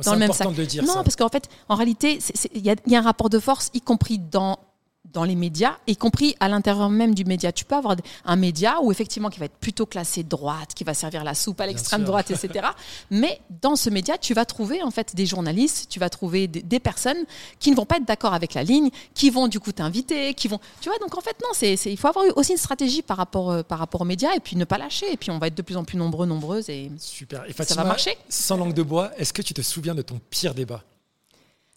[0.04, 0.52] dans le même sac.
[0.52, 2.18] De dire non, parce qu'en fait, en réalité,
[2.54, 4.58] il y, a un rapport de force, y compris dans
[5.12, 7.52] dans les médias, y compris à l'intérieur même du média.
[7.52, 10.94] Tu peux avoir un média où effectivement qui va être plutôt classé droite, qui va
[10.94, 12.66] servir la soupe à l'extrême droite, etc.
[13.10, 16.80] Mais dans ce média, tu vas trouver en fait des journalistes, tu vas trouver des,
[16.80, 17.24] personnes
[17.60, 20.48] qui ne vont pas être d'accord avec la ligne, qui vont du coup t'inviter, qui
[20.48, 20.98] vont, tu vois.
[20.98, 23.78] Donc en fait non, c'est, il faut avoir aussi une stratégie par rapport euh, par
[23.78, 25.12] rapport aux médias et puis ne pas lâcher.
[25.12, 27.44] Et puis on va être de plus en plus nombreux, nombreuses et super.
[27.48, 28.16] Et ça va marcher.
[28.28, 30.82] Sans langue de bois, est-ce que tu te souviens de ton pire débat?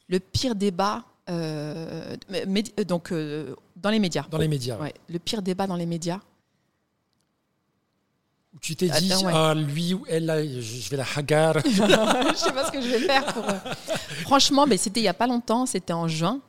[0.08, 1.04] Le pire débat?
[1.30, 4.26] Euh, euh, donc, euh, dans les médias.
[4.30, 4.78] Dans les médias.
[5.10, 6.20] Le pire débat dans les médias.
[8.62, 11.56] Tu t'es dit, ah, lui ou elle, je vais la hagar.
[11.66, 11.70] je
[12.36, 13.26] sais pas ce que je vais faire.
[14.22, 16.40] Franchement, mais c'était il y a pas longtemps, c'était en juin.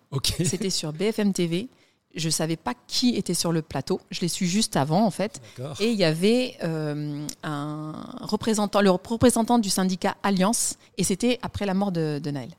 [0.45, 1.69] C'était sur BFM TV.
[2.17, 4.01] Je ne savais pas qui était sur le plateau.
[4.11, 5.41] Je l'ai su juste avant, en fait.
[5.81, 11.67] Et il y avait euh, un représentant, le représentant du syndicat Alliance, et c'était après
[11.67, 12.51] la mort de, de Naël.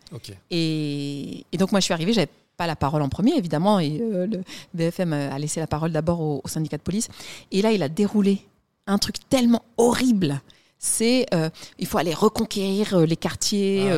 [0.52, 4.28] Et, donc, moi, je suis arrivée, j'avais pas la parole en premier, évidemment, et euh,
[4.28, 4.44] le
[4.74, 7.10] BFM a laissé la parole d'abord au, au syndicat de police.
[7.52, 8.42] Et là, il a déroulé
[8.88, 10.42] un truc tellement horrible
[10.80, 13.90] c'est euh, il faut aller reconquérir euh, les quartiers,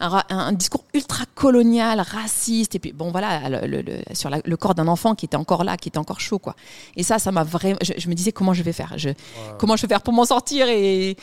[0.00, 3.82] ah, euh, un, discours ultra colonial, raciste, et puis bon voilà, le,
[4.14, 6.56] sur le corps d'un enfant qui était encore là, qui était encore chaud quoi.
[6.96, 9.10] Et ça, ça m'a vraiment, je, me disais comment je vais faire, je,
[9.58, 10.66] comment je vais faire pour m'en sortir?
[10.68, 11.16] Et,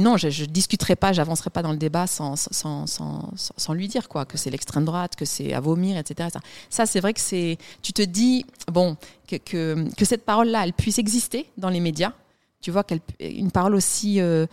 [0.00, 3.86] non, je, je discuterai pas, j'avancerai pas dans le débat sans sans, sans, sans, lui
[3.86, 6.30] dire quoi, que c'est l'extrême droite, que c'est à vomir, etc.
[6.32, 8.96] Ça, ça c'est vrai que c'est, tu te dis bon
[9.28, 12.12] que, que, que cette parole là, elle puisse exister dans les médias
[12.60, 12.84] tu vois,
[13.20, 14.46] une parole aussi, euh,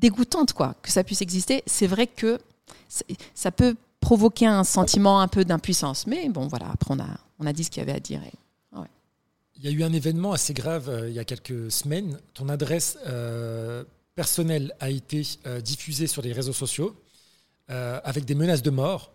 [0.00, 2.38] dégoûtante, que ça puisse exister, c'est vrai que
[3.34, 6.06] ça peut provoquer un sentiment un peu d'impuissance.
[6.06, 6.94] Mais bon, voilà, après,
[7.38, 8.20] on a, dit ce qu'il y avait à dire.
[9.56, 12.18] Il y a eu un événement assez grave euh, il y a quelques semaines.
[12.34, 13.84] Ton adresse euh,
[14.16, 15.24] personnelle a été
[15.62, 16.96] diffusée sur les réseaux sociaux
[17.68, 19.12] avec des menaces de mort.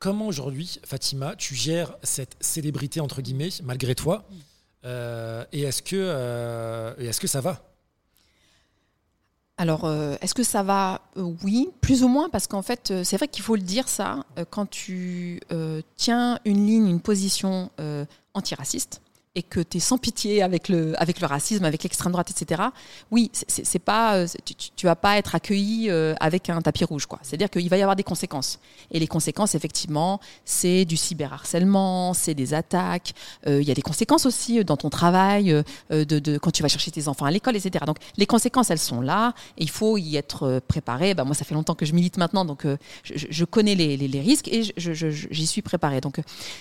[0.00, 4.26] Comment aujourd'hui, Fatima, tu gères cette célébrité, entre guillemets, malgré toi?
[4.84, 7.62] Euh, et est-ce que, euh, est que ça va?
[9.58, 11.02] Alors, euh, est-ce que ça va?
[11.16, 14.66] Oui, plus ou moins, parce qu'en fait, c'est vrai qu'il faut le dire ça, quand
[14.66, 15.40] tu
[15.96, 17.70] tiens une ligne, une position
[18.34, 19.01] antiraciste,
[19.34, 22.64] et que tu es sans pitié avec le, avec le racisme, avec l'extrême droite, etc.,
[23.10, 27.06] oui, c'est pas, euh, tu, tu, vas pas être accueilli euh, avec un tapis rouge.
[27.06, 27.18] quoi.
[27.22, 28.58] C'est-à-dire qu'il va y avoir des conséquences.
[28.90, 33.14] Et les conséquences, effectivement, c'est du cyberharcèlement, c'est des attaques.
[33.46, 36.68] Euh, il y a des conséquences aussi dans ton travail, de, de, quand tu vas
[36.68, 37.84] chercher tes enfants à l'école, etc.
[37.86, 39.32] Donc les conséquences, elles sont là.
[39.56, 41.14] Et il faut y être préparé.
[41.14, 42.66] Bah, moi, ça fait longtemps que je milite maintenant, donc
[43.04, 46.02] je, connais les, les, risques et j'y suis préparé.
[46.02, 46.20] Donc,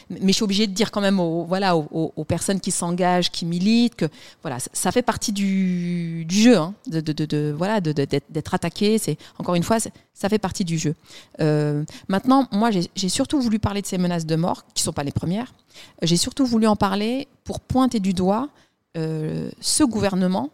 [0.09, 3.45] mais je suis obligée de dire quand même aux, voilà, aux personnes qui s'engagent, qui
[3.45, 4.05] militent, que
[4.41, 8.97] voilà, ça fait partie du, jeu, hein, de, voilà, d'être attaqué.
[8.97, 10.95] C'est encore une fois, ça fait partie du jeu.
[11.39, 15.03] Euh, maintenant, moi, j'ai surtout voulu parler de ces menaces de mort, qui sont pas
[15.03, 15.53] les premières.
[16.01, 18.49] J'ai surtout voulu en parler pour pointer du doigt
[18.97, 20.49] euh, ce gouvernement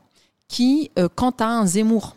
[0.48, 2.15] qui, euh, quant à un Zemmour,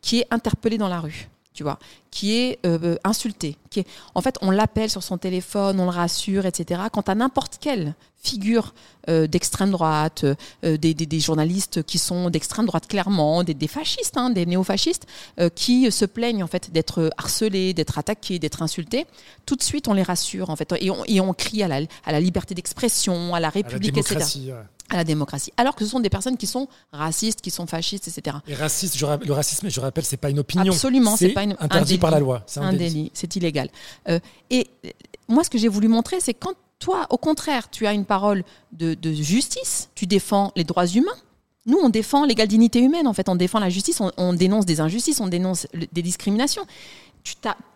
[0.00, 1.78] qui est interpellé dans la rue, tu vois,
[2.16, 5.90] qui est euh, insulté, qui est, en fait, on l'appelle sur son téléphone, on le
[5.90, 6.80] rassure, etc.
[6.90, 8.72] Quant à n'importe quelle figure
[9.06, 10.24] d'extrême droite,
[10.64, 15.06] des, journalistes qui sont d'extrême droite clairement, des, fascistes, hein, des néofascistes,
[15.54, 19.06] qui se plaignent en fait d'être harcelés, d'être attaqués, d'être insultés,
[19.44, 21.82] tout de suite on les rassure en fait, et on, et on crie à la,
[22.04, 24.54] à la liberté d'expression, à la République, etc
[24.90, 25.52] à la démocratie.
[25.56, 28.36] Alors que ce sont des personnes qui sont racistes, qui sont fascistes, etc.
[28.46, 30.72] Et raciste, le racisme, je rappelle, c'est pas une opinion.
[30.72, 32.42] Absolument, c'est pas une, interdit par la loi.
[32.46, 33.68] C'est un, délit, c'est illégal.
[34.08, 34.18] Euh,
[34.50, 34.90] et euh,
[35.28, 38.44] moi, ce que j'ai voulu montrer, c'est quand toi, au contraire, tu as une parole
[38.72, 41.16] de, de, justice, tu défends les droits humains.
[41.64, 43.06] Nous, on défend l'égale dignité humaine.
[43.06, 46.64] En fait, on défend la justice, on, on dénonce des injustices, on dénonce des discriminations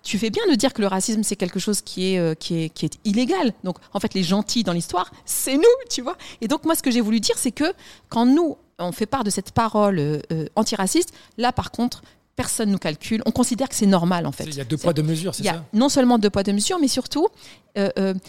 [0.02, 2.64] tu, fais bien de dire que le racisme, c'est quelque chose qui est, euh, qui,
[2.64, 3.52] est, qui est illégal.
[3.64, 6.16] Donc, en fait, les gentils dans l'histoire, c'est nous, tu vois.
[6.40, 7.72] Et donc, moi, ce que j'ai voulu dire, c'est que
[8.08, 12.02] quand nous, on fait part de cette parole euh, euh, antiraciste, là, par contre,
[12.42, 13.22] personne nous calcule.
[13.26, 14.44] On considère que c'est normal, en fait.
[14.44, 15.64] Il y a deux poids, deux mesures, c'est ça?
[15.72, 17.29] non seulement deux poids, deux mesures, mais surtout,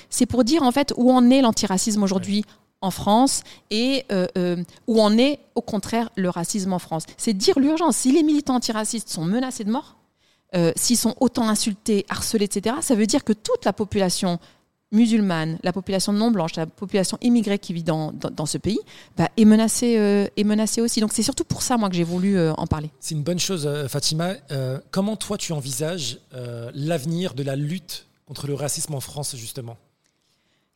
[0.10, 2.44] c'est pour dire, en fait, où en est l'antiracisme aujourd'hui
[2.82, 4.06] en France et
[4.88, 7.04] où en est, au contraire, le racisme en France?
[7.18, 7.98] C'est dire l'urgence.
[7.98, 9.96] Si les militants antiracistes sont menacés de mort,
[10.54, 14.38] euh, s'ils sont autant insultés, harcelés, etc., ça veut dire que toute la population
[14.92, 18.80] musulmane, la population non blanche, la population immigrée qui vit dans, dans, ce pays,
[19.18, 21.00] bah, est, menacée, euh, est menacée aussi.
[21.00, 22.92] Donc c'est surtout pour ça, moi, que j'ai voulu euh, en parler.
[23.00, 24.36] C'est une bonne chose, Fatima.
[24.92, 26.20] comment toi, tu envisages
[26.74, 29.78] l'avenir de la lutte contre le racisme en France, justement?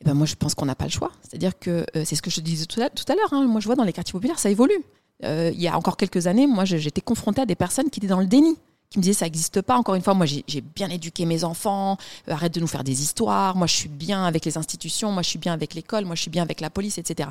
[0.02, 1.12] Eh ben moi, je pense qu'on n'a pas le choix.
[1.22, 3.34] C'est-à-dire que c'est ce que je disais tout à, l'heure.
[3.34, 3.46] Hein.
[3.46, 4.84] Moi, je vois dans les quartiers populaires, ça évolue.
[5.24, 8.20] il y a encore quelques années, moi, j'étais confrontée à des personnes qui étaient dans
[8.20, 8.58] le déni
[8.98, 9.76] me disait ça n'existe pas.
[9.78, 13.02] Encore une fois, moi j'ai bien éduqué mes enfants, euh, arrête de nous faire des
[13.02, 16.16] histoires, moi je suis bien avec les institutions, moi je suis bien avec l'école, moi
[16.16, 17.30] je suis bien avec la police, etc.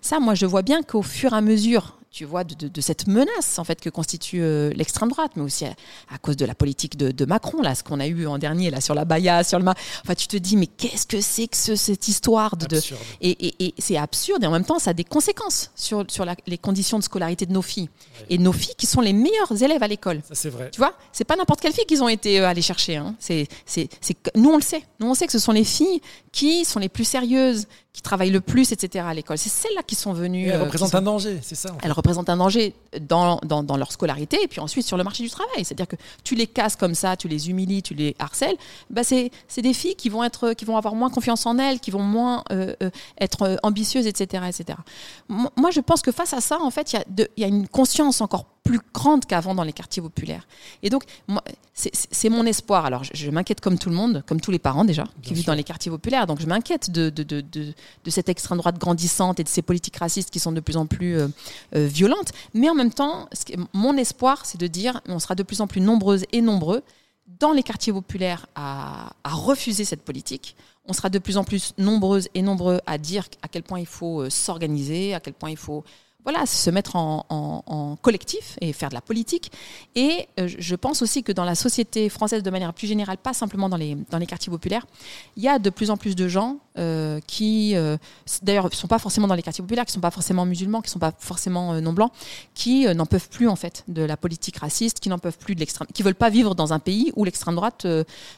[0.00, 3.58] Ça, moi je vois bien qu'au fur et à mesure tu vois, de, cette menace
[3.58, 7.24] en fait que constitue euh, l'extrême droite, mais aussi à, cause de la politique de,
[7.24, 9.64] Macron, là, ce qu'on a eu en dernier, là, sur la Baïa, sur le...
[9.68, 12.80] Enfin, tu te dis, mais qu'est-ce que c'est que cette histoire de...
[13.20, 17.00] Et, c'est absurde, et en même temps, ça a des conséquences sur, sur les conditions
[17.00, 17.88] de scolarité de nos filles.
[18.30, 20.22] Et nos filles qui sont les meilleures élèves à l'école.
[20.28, 20.70] Ça, c'est vrai.
[20.70, 22.96] Tu vois, c'est pas n'importe quelle fille qu'ils ont été euh, allés chercher.
[22.96, 23.16] Hein.
[23.18, 23.88] C'est, c'est,
[24.36, 24.84] nous, on le sait.
[25.00, 26.00] Nous, on sait que ce sont les filles
[26.30, 29.06] qui sont les plus sérieuses, qui travaillent le plus, etc.
[29.08, 29.38] à l'école.
[29.38, 30.48] C'est celles-là qui sont venues.
[30.48, 31.70] elles euh, représentent un danger, c'est ça.
[31.80, 35.22] Elles représentent un danger dans, dans, dans, leur scolarité et puis ensuite sur le marché
[35.22, 35.64] du travail.
[35.64, 38.56] C'est-à-dire que tu les casses comme ça, tu les humilies, tu les harcèles.
[38.90, 41.92] Bah c'est des filles qui vont, être, qui vont avoir moins confiance en elles, qui
[41.92, 44.76] vont moins euh, euh, être ambitieuses, etc., etc.
[45.28, 47.00] Moi, je pense que face à ça, en fait, il
[47.36, 50.46] y, y, a une conscience encore plus grande qu'avant dans les quartiers populaires.
[50.82, 51.04] Et donc,
[51.74, 52.86] c'est mon espoir.
[52.86, 55.54] Alors, je, m'inquiète comme tout le monde, comme tous les parents déjà, qui vivent dans
[55.54, 56.26] les quartiers populaires.
[56.26, 59.98] Donc, je m'inquiète de, de, de, de, cette extrême droite grandissante et de ces politiques
[59.98, 61.28] racistes qui sont de plus en plus euh,
[61.76, 62.32] euh, violentes.
[62.54, 63.28] Mais en même temps,
[63.74, 66.82] mon espoir, c'est de dire, on sera de plus en plus nombreuses et nombreux
[67.38, 71.72] dans les quartiers populaires à, à refuser cette politique on sera de plus en plus
[71.78, 75.50] nombreuses et nombreux à dire à quel point il faut euh, s'organiser, à quel point
[75.50, 75.84] il faut
[76.24, 79.52] voilà, se mettre en, collectif et faire de la politique.
[79.94, 83.32] Et euh, je pense aussi que dans la société française de manière plus générale, pas
[83.32, 84.86] simplement dans les, dans les quartiers populaires,
[85.36, 87.96] il y a de plus en plus de gens euh, qui, euh,
[88.42, 90.80] d'ailleurs, ne sont pas forcément dans les quartiers populaires, qui ne sont pas forcément musulmans,
[90.80, 92.12] qui ne sont pas forcément non blancs,
[92.54, 95.60] qui n'en peuvent plus en fait de la politique raciste, qui n'en peuvent plus de
[95.60, 97.86] l'extrême, qui veulent pas vivre dans un pays où l'extrême droite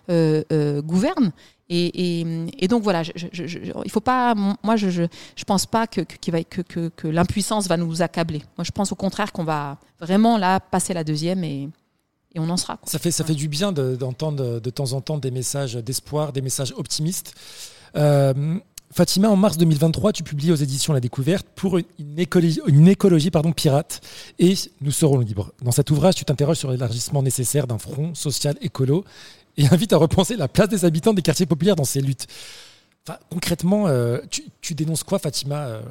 [0.08, 1.32] gouverne
[1.68, 2.24] et,
[2.62, 4.34] et, donc voilà, je, je, il faut pas.
[4.34, 8.42] Moi, je je, pense pas que va, que, que, que l'impuissance va nous accabler.
[8.56, 11.68] Moi, je pense au contraire qu'on va vraiment là passer la deuxième et,
[12.34, 12.78] et on en sera.
[12.84, 16.42] Ça fait ça fait du bien d'entendre de, temps en temps des messages d'espoir, des
[16.42, 17.34] messages optimistes.
[17.96, 18.58] Euh,
[18.92, 23.32] Fatima, en mars 2023, tu publies aux éditions La Découverte pour une écologie, une écologie
[23.32, 24.00] pardon, pirate
[24.38, 25.52] et nous serons libres.
[25.62, 29.04] Dans cet ouvrage, tu t'interroges sur l'élargissement nécessaire d'un front social écolo
[29.56, 32.26] et invite à repenser la place des habitants des quartiers populaires dans ces luttes.
[33.08, 34.18] Enfin, concrètement, euh,
[34.60, 35.82] tu, dénonces quoi, Fatima euh,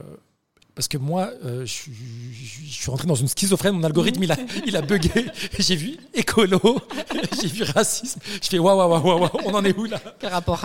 [0.75, 4.75] Parce que moi, euh, je, suis rentré dans une schizophrène, mon algorithme, il a, il
[4.75, 5.25] a bugué.
[5.57, 6.59] J'ai vu écolo,
[7.41, 8.19] j'ai vu racisme.
[8.43, 10.01] Je fais waouh, waouh, waouh, waouh, on en est où là?
[10.19, 10.61] Quel rapport?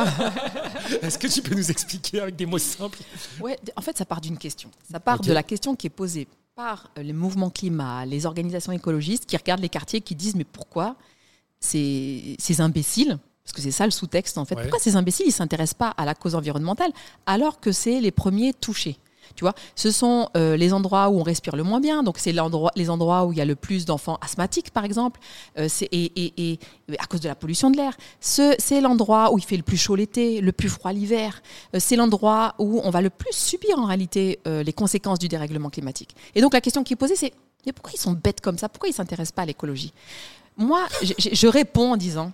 [1.03, 2.99] Est-ce que tu peux nous expliquer avec des mots simples?
[3.41, 4.71] Ouais, en fait, ça part d'une question.
[4.91, 6.27] Ça part de la question qui est posée
[6.57, 10.97] par les mouvements climat, les organisations écologistes qui regardent les quartiers qui disent mais pourquoi?
[11.61, 15.33] Ces, ces imbéciles, parce que c'est ça le sous-texte en fait, pourquoi ces imbéciles ne
[15.33, 16.93] s'intéressent pas à la cause environnementale
[17.27, 18.99] alors que c'est les premiers touchés?
[19.37, 22.03] Tu vois, ce sont euh, les endroits où on respire le moins bien.
[22.03, 25.21] Donc, c'est l'endroit, les endroits où il y a le plus d'enfants asthmatiques, par exemple,
[25.57, 26.59] euh, et, et, et,
[26.99, 27.97] à cause de la pollution de l'air.
[28.21, 31.43] Ce, c'est l'endroit où il fait le plus chaud l'été, le plus froid l'hiver.
[31.77, 35.71] Euh, c'est l'endroit où on va le plus subir en réalité les conséquences du dérèglement
[35.71, 36.17] climatique.
[36.35, 37.33] Et donc, la question qui est posée, c'est
[37.67, 38.69] mais pourquoi ils sont bêtes comme ça?
[38.69, 39.93] Pourquoi ils s'intéressent pas à l'écologie?
[40.61, 40.87] Moi,
[41.19, 42.33] je, réponds en disant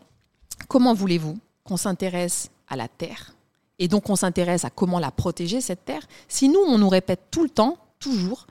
[0.66, 3.34] comment voulez-vous qu'on s'intéresse à la terre
[3.78, 7.20] et donc on s'intéresse à comment la protéger, cette terre, si nous, on nous répète
[7.30, 8.46] tout le temps, toujours,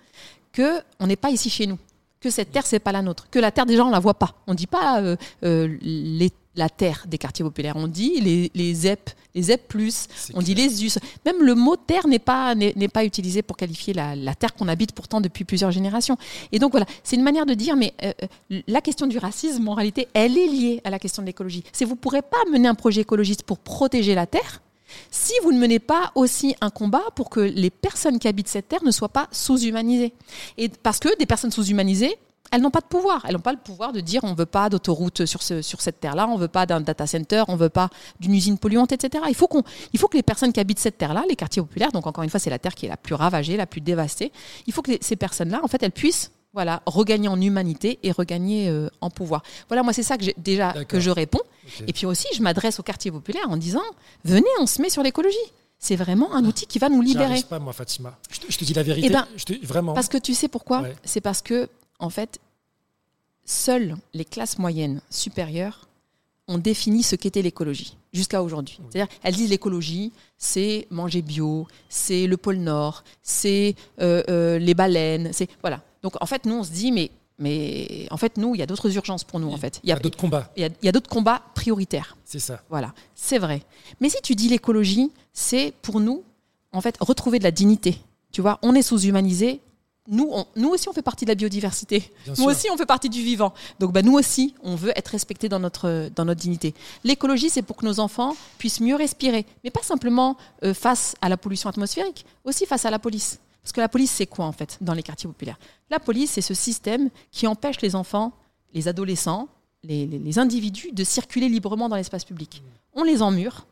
[0.53, 1.77] que on n'est pas ici chez nous,
[2.21, 4.35] que cette terre, c'est pas la nôtre, que la terre, déjà, on la voit pas.
[4.47, 5.77] On dit pas euh, euh,
[6.55, 9.73] la terre des quartiers populaires, on dit les, les ZEP, les ZEP+,
[10.33, 10.99] on dit les US.
[11.25, 14.67] Même le mot terre n'est pas, n'est, pas utilisé pour qualifier la, la terre qu'on
[14.67, 16.17] habite pourtant depuis plusieurs générations.
[16.51, 18.13] Et donc voilà, c'est une manière de dire, mais euh,
[18.67, 21.63] la question du racisme, en réalité, elle est liée à la question de l'écologie.
[21.71, 24.61] C'est vous pourrez pas mener un projet écologiste pour protéger la terre,
[25.11, 28.67] si vous ne menez pas aussi un combat pour que les personnes qui habitent cette
[28.67, 30.13] terre ne soient pas sous-humanisées.
[30.57, 32.17] Et parce que des personnes sous-humanisées,
[32.51, 33.23] elles n'ont pas de pouvoir.
[33.27, 35.81] Elles n'ont pas le pouvoir de dire on ne veut pas d'autoroute sur, ce, sur
[35.81, 37.89] cette terre-là, on ne veut pas d'un data center, on ne veut pas
[38.19, 39.23] d'une usine polluante, etc.
[39.27, 41.91] Il faut, qu'on, il faut que les personnes qui habitent cette terre-là, les quartiers populaires,
[41.91, 44.31] donc encore une fois, c'est la terre qui est la plus ravagée, la plus dévastée,
[44.67, 48.69] il faut que ces personnes-là, en fait, elles puissent voilà, regagner en humanité et regagner
[48.69, 49.43] euh, en pouvoir.
[49.67, 51.41] Voilà, moi c'est ça que j'ai, déjà que je réponds.
[51.85, 53.83] Et puis aussi, je m'adresse aux quartiers populaires en disant
[54.23, 55.35] venez, on se met sur l'écologie.
[55.77, 57.43] C'est vraiment un outil qui va nous libérer.
[57.43, 58.17] pas moi, Fatima.
[58.31, 59.07] Je te, dis la vérité.
[59.07, 59.27] Eh ben,
[59.63, 59.93] vraiment.
[59.93, 60.83] Parce que tu sais pourquoi?
[61.03, 61.69] C'est parce que
[61.99, 62.39] en fait,
[63.45, 65.87] seules les classes moyennes supérieures
[66.47, 68.79] ont défini ce qu'était l'écologie jusqu'à aujourd'hui.
[68.89, 74.73] C'est-à-dire, elles disent l'écologie, c'est manger bio, c'est le pôle Nord, c'est euh, euh, les
[74.73, 75.81] baleines, c'est voilà.
[76.03, 78.67] Donc en fait, nous, on se dit, mais, mais en fait, nous, il y a
[78.67, 79.49] d'autres urgences pour nous.
[79.49, 79.79] En fait.
[79.83, 80.51] Il y a, d'autres combats.
[80.55, 82.15] Il y a, d'autres combats prioritaires.
[82.23, 82.61] C'est ça.
[82.69, 83.63] Voilà, c'est vrai.
[83.99, 86.23] Mais si tu dis l'écologie, c'est pour nous,
[86.71, 87.97] en fait, retrouver de la dignité.
[88.31, 89.61] Tu vois, on est sous-humanisé,
[90.07, 92.11] nous, nous aussi, on fait partie de la biodiversité.
[92.37, 93.53] nous aussi, on fait partie du vivant.
[93.79, 96.73] Donc, bah, nous aussi, on veut être respectés dans notre, dans notre dignité.
[97.03, 101.29] L'écologie, c'est pour que nos enfants puissent mieux respirer, mais pas simplement euh, face à
[101.29, 103.39] la pollution atmosphérique, aussi face à la police.
[103.63, 105.57] Parce que la police, c'est quoi en fait dans les quartiers populaires?
[105.89, 108.31] La police, c'est ce système qui empêche les enfants,
[108.75, 109.47] les adolescents,
[109.83, 112.61] les, individus de circuler librement dans l'espace public.
[112.93, 113.65] On les emmure.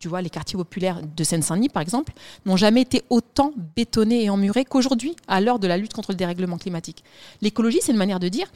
[0.00, 2.12] Tu vois, les quartiers populaires de Seine-Saint-Denis, par exemple,
[2.46, 6.16] n'ont jamais été autant bétonnés et emmurés qu'aujourd'hui, à l'heure de la lutte contre le
[6.16, 7.02] dérèglement climatique.
[7.42, 8.46] L'écologie, c'est une manière de dire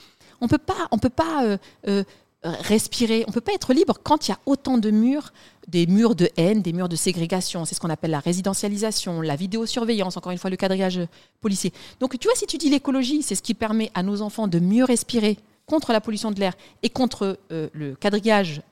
[0.40, 1.56] on peut pas, on peut pas euh,
[1.88, 2.04] euh,
[2.42, 3.24] respirer.
[3.26, 5.32] On ne peut pas être libre quand il y a autant de murs,
[5.66, 7.64] des murs de haine, des murs de ségrégation.
[7.64, 11.00] C'est ce qu'on appelle la résidentialisation, la vidéosurveillance, encore une fois le quadrillage
[11.40, 11.72] policier.
[11.98, 14.60] Donc tu vois, si tu dis l'écologie, c'est ce qui permet à nos enfants de
[14.60, 18.62] mieux respirer contre la pollution de l'air et contre euh, le quadrillage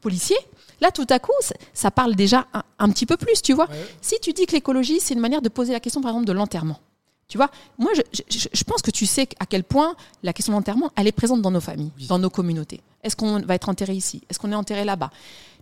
[0.00, 0.36] policier,
[0.84, 1.32] là tout à coup,
[1.72, 2.46] ça, parle déjà
[2.78, 3.68] un, petit peu plus, tu vois.
[4.00, 6.32] Si tu dis que l'écologie, c'est une manière de poser la question, par exemple, de
[6.32, 6.78] l'enterrement.
[7.26, 10.92] Tu vois, moi, je, pense que tu sais à quel point la question de l'enterrement,
[10.94, 12.82] elle est présente dans nos familles, dans nos communautés.
[13.02, 14.22] Est-ce qu'on va être enterré ici?
[14.28, 15.10] Est-ce qu'on est enterré là-bas?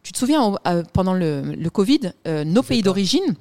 [0.02, 3.36] Tu te souviens, euh, pendant le, Covid, euh, nos pays d'origine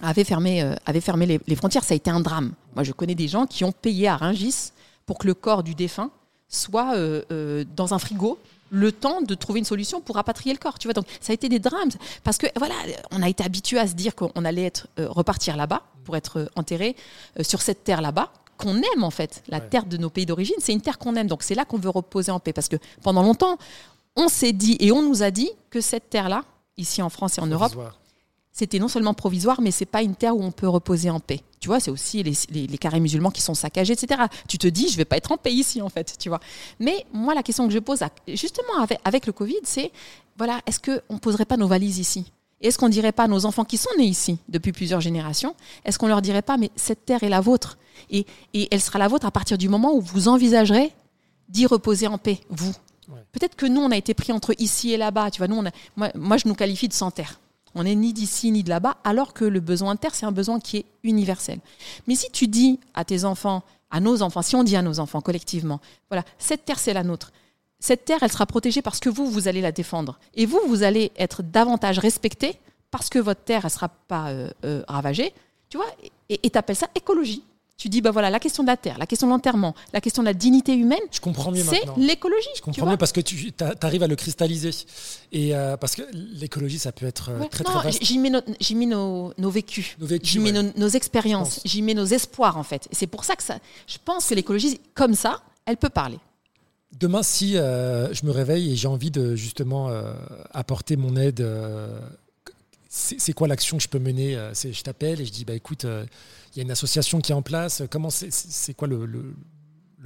[0.00, 1.82] avaient fermé, euh, fermé les, frontières.
[1.82, 2.52] Ça a été un drame.
[2.76, 4.70] Moi, je connais des gens qui ont payé à Ringis
[5.04, 6.10] pour que le corps du défunt
[6.48, 6.94] soit
[7.74, 8.38] dans un frigo
[8.70, 10.78] le temps de trouver une solution pour rapatrier le corps.
[10.78, 11.90] Tu vois, donc ça a été des drames
[12.24, 12.74] parce que voilà,
[13.12, 16.46] on a été habitué à se dire qu'on allait être repartir là-bas pour être euh,
[16.56, 16.96] enterré
[17.38, 19.42] euh, sur cette terre là-bas qu'on aime en fait.
[19.48, 21.26] La terre de nos pays d'origine, c'est une terre qu'on aime.
[21.26, 22.54] Donc c'est là qu'on veut reposer en paix.
[22.54, 23.58] Parce que pendant longtemps,
[24.14, 26.44] on s'est dit et on nous a dit que cette terre-là,
[26.78, 27.74] ici en France et en Europe,
[28.56, 31.42] c'était non seulement provisoire, mais c'est pas une terre où on peut reposer en paix.
[31.60, 34.22] Tu vois, c'est aussi les, carrés musulmans qui sont saccagés, etc.
[34.48, 36.40] Tu te dis, je vais pas être en paix ici, en fait, tu vois.
[36.80, 39.92] Mais moi, la question que je pose, justement avec, avec le Covid, c'est,
[40.38, 42.32] voilà, est-ce qu'on poserait pas nos valises ici?
[42.62, 45.54] Est-ce qu'on ne dirait pas à nos enfants qui sont nés ici depuis plusieurs générations,
[45.84, 47.76] est-ce qu'on leur dirait pas, mais cette terre est la vôtre?
[48.10, 50.94] Et, elle sera la vôtre à partir du moment où vous envisagerez
[51.50, 52.72] d'y reposer en paix, vous.
[53.32, 55.30] Peut-être que nous, on a été pris entre ici et là-bas.
[55.30, 55.62] Tu vois, nous,
[55.94, 57.38] moi, je nous qualifie de sans terre.
[57.76, 60.32] On n'est ni d'ici ni de là-bas, alors que le besoin de terre, c'est un
[60.32, 61.60] besoin qui est universel.
[62.08, 64.98] Mais si tu dis à tes enfants, à nos enfants, si on dit à nos
[64.98, 67.30] enfants collectivement, voilà, cette terre, c'est la nôtre
[67.78, 70.18] cette terre, elle sera protégée parce que vous, vous allez la défendre.
[70.34, 72.58] Et vous, vous allez être davantage respecté
[72.90, 75.32] parce que votre terre, elle ne sera pas euh, euh, ravagée.
[75.68, 75.86] Tu vois?
[76.28, 77.44] Et tu appelles ça écologie.
[77.78, 80.22] Tu dis, bah voilà, la question de la terre, la question de l'enterrement, la question
[80.22, 82.48] de la dignité humaine, je comprends mieux c'est l'écologie.
[82.56, 83.52] Je comprends mieux parce que tu
[83.82, 84.70] arrives à le cristalliser.
[85.32, 88.02] Et euh, parce que l'écologie, ça peut être très, très vaste.
[88.02, 92.88] J'y mets, mets nos, vécus, j'y mets nos, expériences, j'y mets nos espoirs, en fait.
[92.90, 96.18] Et c'est pour ça que ça, je pense que l'écologie, comme ça, elle peut parler.
[96.98, 100.14] Demain, si euh, je me réveille et j'ai envie de justement euh,
[100.52, 101.98] apporter mon aide, euh,
[102.88, 105.84] c'est quoi l'action que je peux mener Je t'appelle et je dis, bah écoute,
[106.56, 107.82] y a une association qui est en place.
[107.90, 109.06] Comment c'est quoi le,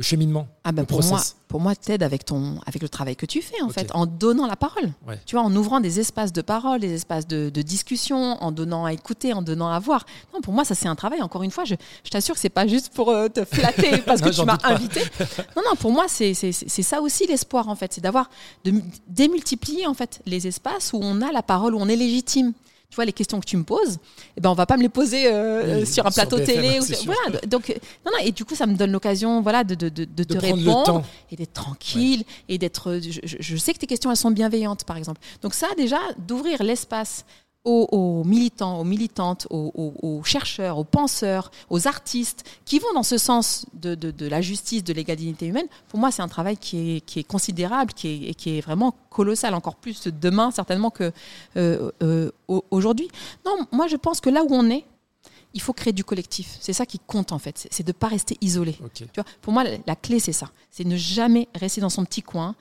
[0.00, 3.26] le cheminement ah ben pour, moi, pour moi, t'aides avec, ton, avec le travail que
[3.26, 4.92] tu fais, en fait, en donnant la parole.
[5.26, 8.94] Tu vois, en ouvrant des espaces de parole, des espaces de, discussion, en donnant à
[8.94, 10.06] écouter, en donnant à voir.
[10.32, 11.20] Non, pour moi, ça, c'est un travail.
[11.20, 11.74] Encore une fois, je,
[12.04, 15.02] je t'assure que c'est pas juste pour euh, te flatter parce que tu m'as invité.
[15.54, 17.92] Non, non, pour moi, c'est ça aussi l'espoir, en fait.
[17.92, 18.30] C'est d'avoir,
[18.64, 18.72] de
[19.06, 22.54] démultiplier, en fait, les espaces où on a la parole, où on est légitime
[22.90, 23.98] tu vois, les questions que tu me poses,
[24.36, 26.80] eh ben, on va pas me les poser euh, sur un plateau télé.
[26.80, 27.68] Ou, voilà, donc,
[28.04, 30.36] non, non, et du coup, ça me donne l'occasion voilà, de, de, de, de te
[30.36, 32.98] répondre et d'être tranquille et d'être.
[33.00, 35.20] Je, je, sais que tes questions, elles sont bienveillantes, par exemple.
[35.40, 37.24] Donc, ça, déjà, d'ouvrir l'espace
[37.64, 43.66] aux, militants, aux militantes, aux, chercheurs, aux penseurs, aux artistes qui vont dans ce sens
[43.74, 47.24] de, la justice, de l'égalité humaine, pour moi, c'est un travail qui est, qui est
[47.24, 51.12] considérable, qui est, qui est vraiment colossal, encore plus demain certainement que
[51.56, 52.30] euh, euh,
[52.70, 53.08] aujourd'hui.
[53.44, 54.84] Non, moi, je pense que là où on est,
[55.52, 56.56] il faut créer du collectif.
[56.60, 57.66] C'est ça qui compte en fait.
[57.70, 58.78] C'est de ne pas rester isolé.
[58.94, 60.50] Tu vois, pour moi, la clé, c'est ça.
[60.70, 62.54] C'est ne jamais rester dans son petit coin,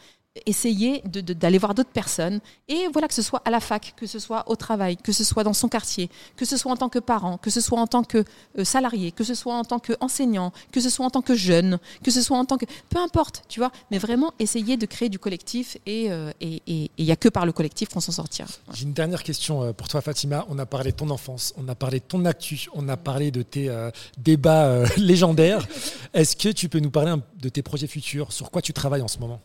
[0.46, 4.20] essayer d'aller voir d'autres personnes et voilà que ce soit à la fac, que ce
[4.20, 7.00] soit au travail, que ce soit dans son quartier, que ce soit en tant que
[7.00, 8.24] parent, que ce soit en tant que
[8.58, 11.80] euh, salarié, que ce soit en tant qu'enseignant, que ce soit en tant que jeune,
[12.04, 15.10] que ce soit en tant que peu importe, tu vois, mais vraiment essayer de créer
[15.10, 18.48] du collectif et il euh, et, n'y a que par le collectif qu'on s'en sortira.
[18.74, 20.46] J'ai une dernière question euh, pour toi Fatima.
[20.50, 23.32] On a parlé de ton enfance, on a parlé de ton actu, on a parlé
[23.32, 23.70] de tes
[24.18, 25.68] débats légendaires.
[26.14, 28.32] Est-ce que tu peux nous parler de tes projets futurs?
[28.32, 29.42] Sur quoi tu travailles en ce moment?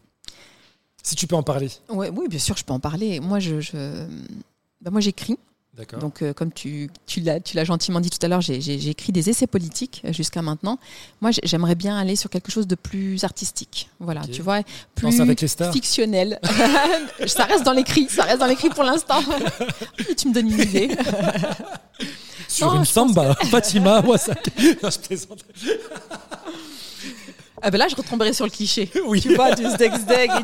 [1.05, 1.71] Si tu peux en parler.
[1.89, 3.21] Ouais, oui, bien sûr, je peux en parler.
[3.21, 3.55] Moi, je,
[4.81, 5.39] bah, moi, j'écris.
[5.99, 9.49] Donc, euh, comme tu, tu l'as gentiment dit tout à l'heure, j'ai écrit des essais
[9.49, 10.79] politiques euh, jusqu'à maintenant.
[11.21, 13.89] Moi, j'aimerais bien aller sur quelque chose de plus artistique.
[13.99, 14.61] Voilà, tu vois,
[14.95, 15.21] plus
[15.73, 16.39] fictionnel.
[17.27, 19.21] ça reste dans l'écrit, ça reste dans l'écrit pour l'instant.
[20.17, 20.97] tu me donnes une idée.
[22.49, 24.53] sur une samba, Fatima, Wasaki.
[24.83, 25.45] Non, je plaisante.
[27.67, 28.91] Ah ben là, je retomberai sur le cliché.
[29.07, 29.23] Oui.
[29.23, 30.43] Tu vois, du zdeg zdeg et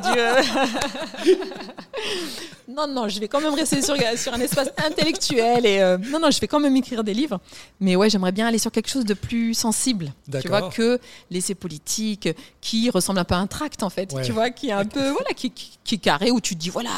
[1.28, 1.36] du.
[2.00, 5.98] Euh, non, non, je vais quand même rester sur, sur un espace intellectuel et euh,
[5.98, 7.40] non, non, je vais quand même écrire des livres.
[7.80, 10.12] Mais ouais, j'aimerais bien aller sur quelque chose de plus sensible.
[10.40, 12.28] Tu vois que l'essai politique
[12.60, 14.14] qui ressemble un peu à un tract en fait.
[14.22, 16.90] Tu vois, qui est un peu voilà, qui, qui, est carré où tu dis voilà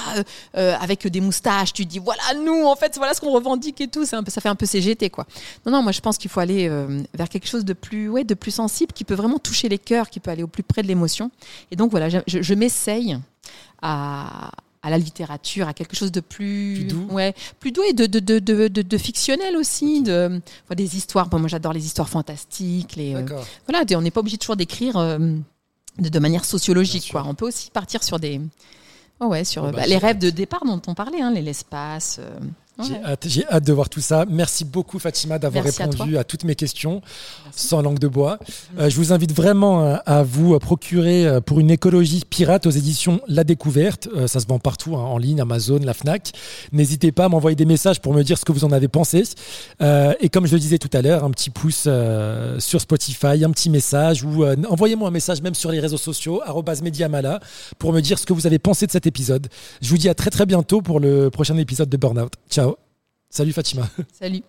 [0.56, 3.88] euh, avec des moustaches, tu dis voilà nous en fait voilà ce qu'on revendique et
[3.88, 4.04] tout.
[4.12, 5.26] Un peu, ça fait un peu CGT quoi.
[5.64, 6.70] Non, non, moi je pense qu'il faut aller
[7.14, 10.10] vers quelque chose de plus ouais, de plus sensible qui peut vraiment toucher les cœurs,
[10.10, 11.30] qui peut aller au plus près de l'émotion.
[11.70, 13.18] Et donc voilà, je, je m'essaye
[13.80, 14.50] à
[14.82, 18.06] à la littérature, à quelque chose de plus, plus doux, ouais, plus doux et de,
[18.06, 20.40] de, de, de, de fictionnel aussi, de
[20.74, 21.28] des histoires.
[21.30, 22.96] moi, j'adore les histoires fantastiques.
[22.96, 23.22] Les, euh,
[23.68, 25.18] voilà, on n'est pas obligé toujours d'écrire euh,
[25.98, 27.10] de, manière sociologique.
[27.12, 27.24] Quoi.
[27.26, 28.40] On peut aussi partir sur des,
[29.20, 32.18] oh ouais, sur bah, bah, les rêves de départ dont on parlait, hein, l'espace.
[32.20, 32.38] Euh,
[32.80, 34.24] j'ai hâte, de voir tout ça.
[34.28, 37.02] Merci beaucoup Fatima d'avoir répondu à, toutes mes questions
[37.54, 38.38] sans langue de bois.
[38.78, 42.70] Euh, je vous invite vraiment euh, à, vous procurer euh, pour une écologie pirate aux
[42.70, 44.08] éditions La Découverte.
[44.26, 46.32] ça se vend partout, hein, en ligne, Amazon, la FNAC.
[46.72, 49.22] N'hésitez pas à m'envoyer des messages pour me dire ce que vous en avez pensé.
[49.82, 51.88] et comme je le disais tout à l'heure, un petit pouce
[52.58, 56.40] sur Spotify, un petit message ou envoyez-moi un message même sur les réseaux sociaux,
[56.82, 57.40] @mediamala
[57.78, 59.48] pour me dire ce que vous avez pensé de cet épisode.
[59.82, 62.32] Je vous dis à très très bientôt pour le prochain épisode de Burnout.
[62.50, 62.71] Ciao
[63.32, 63.88] Salut Fatima.
[64.12, 64.44] Salut.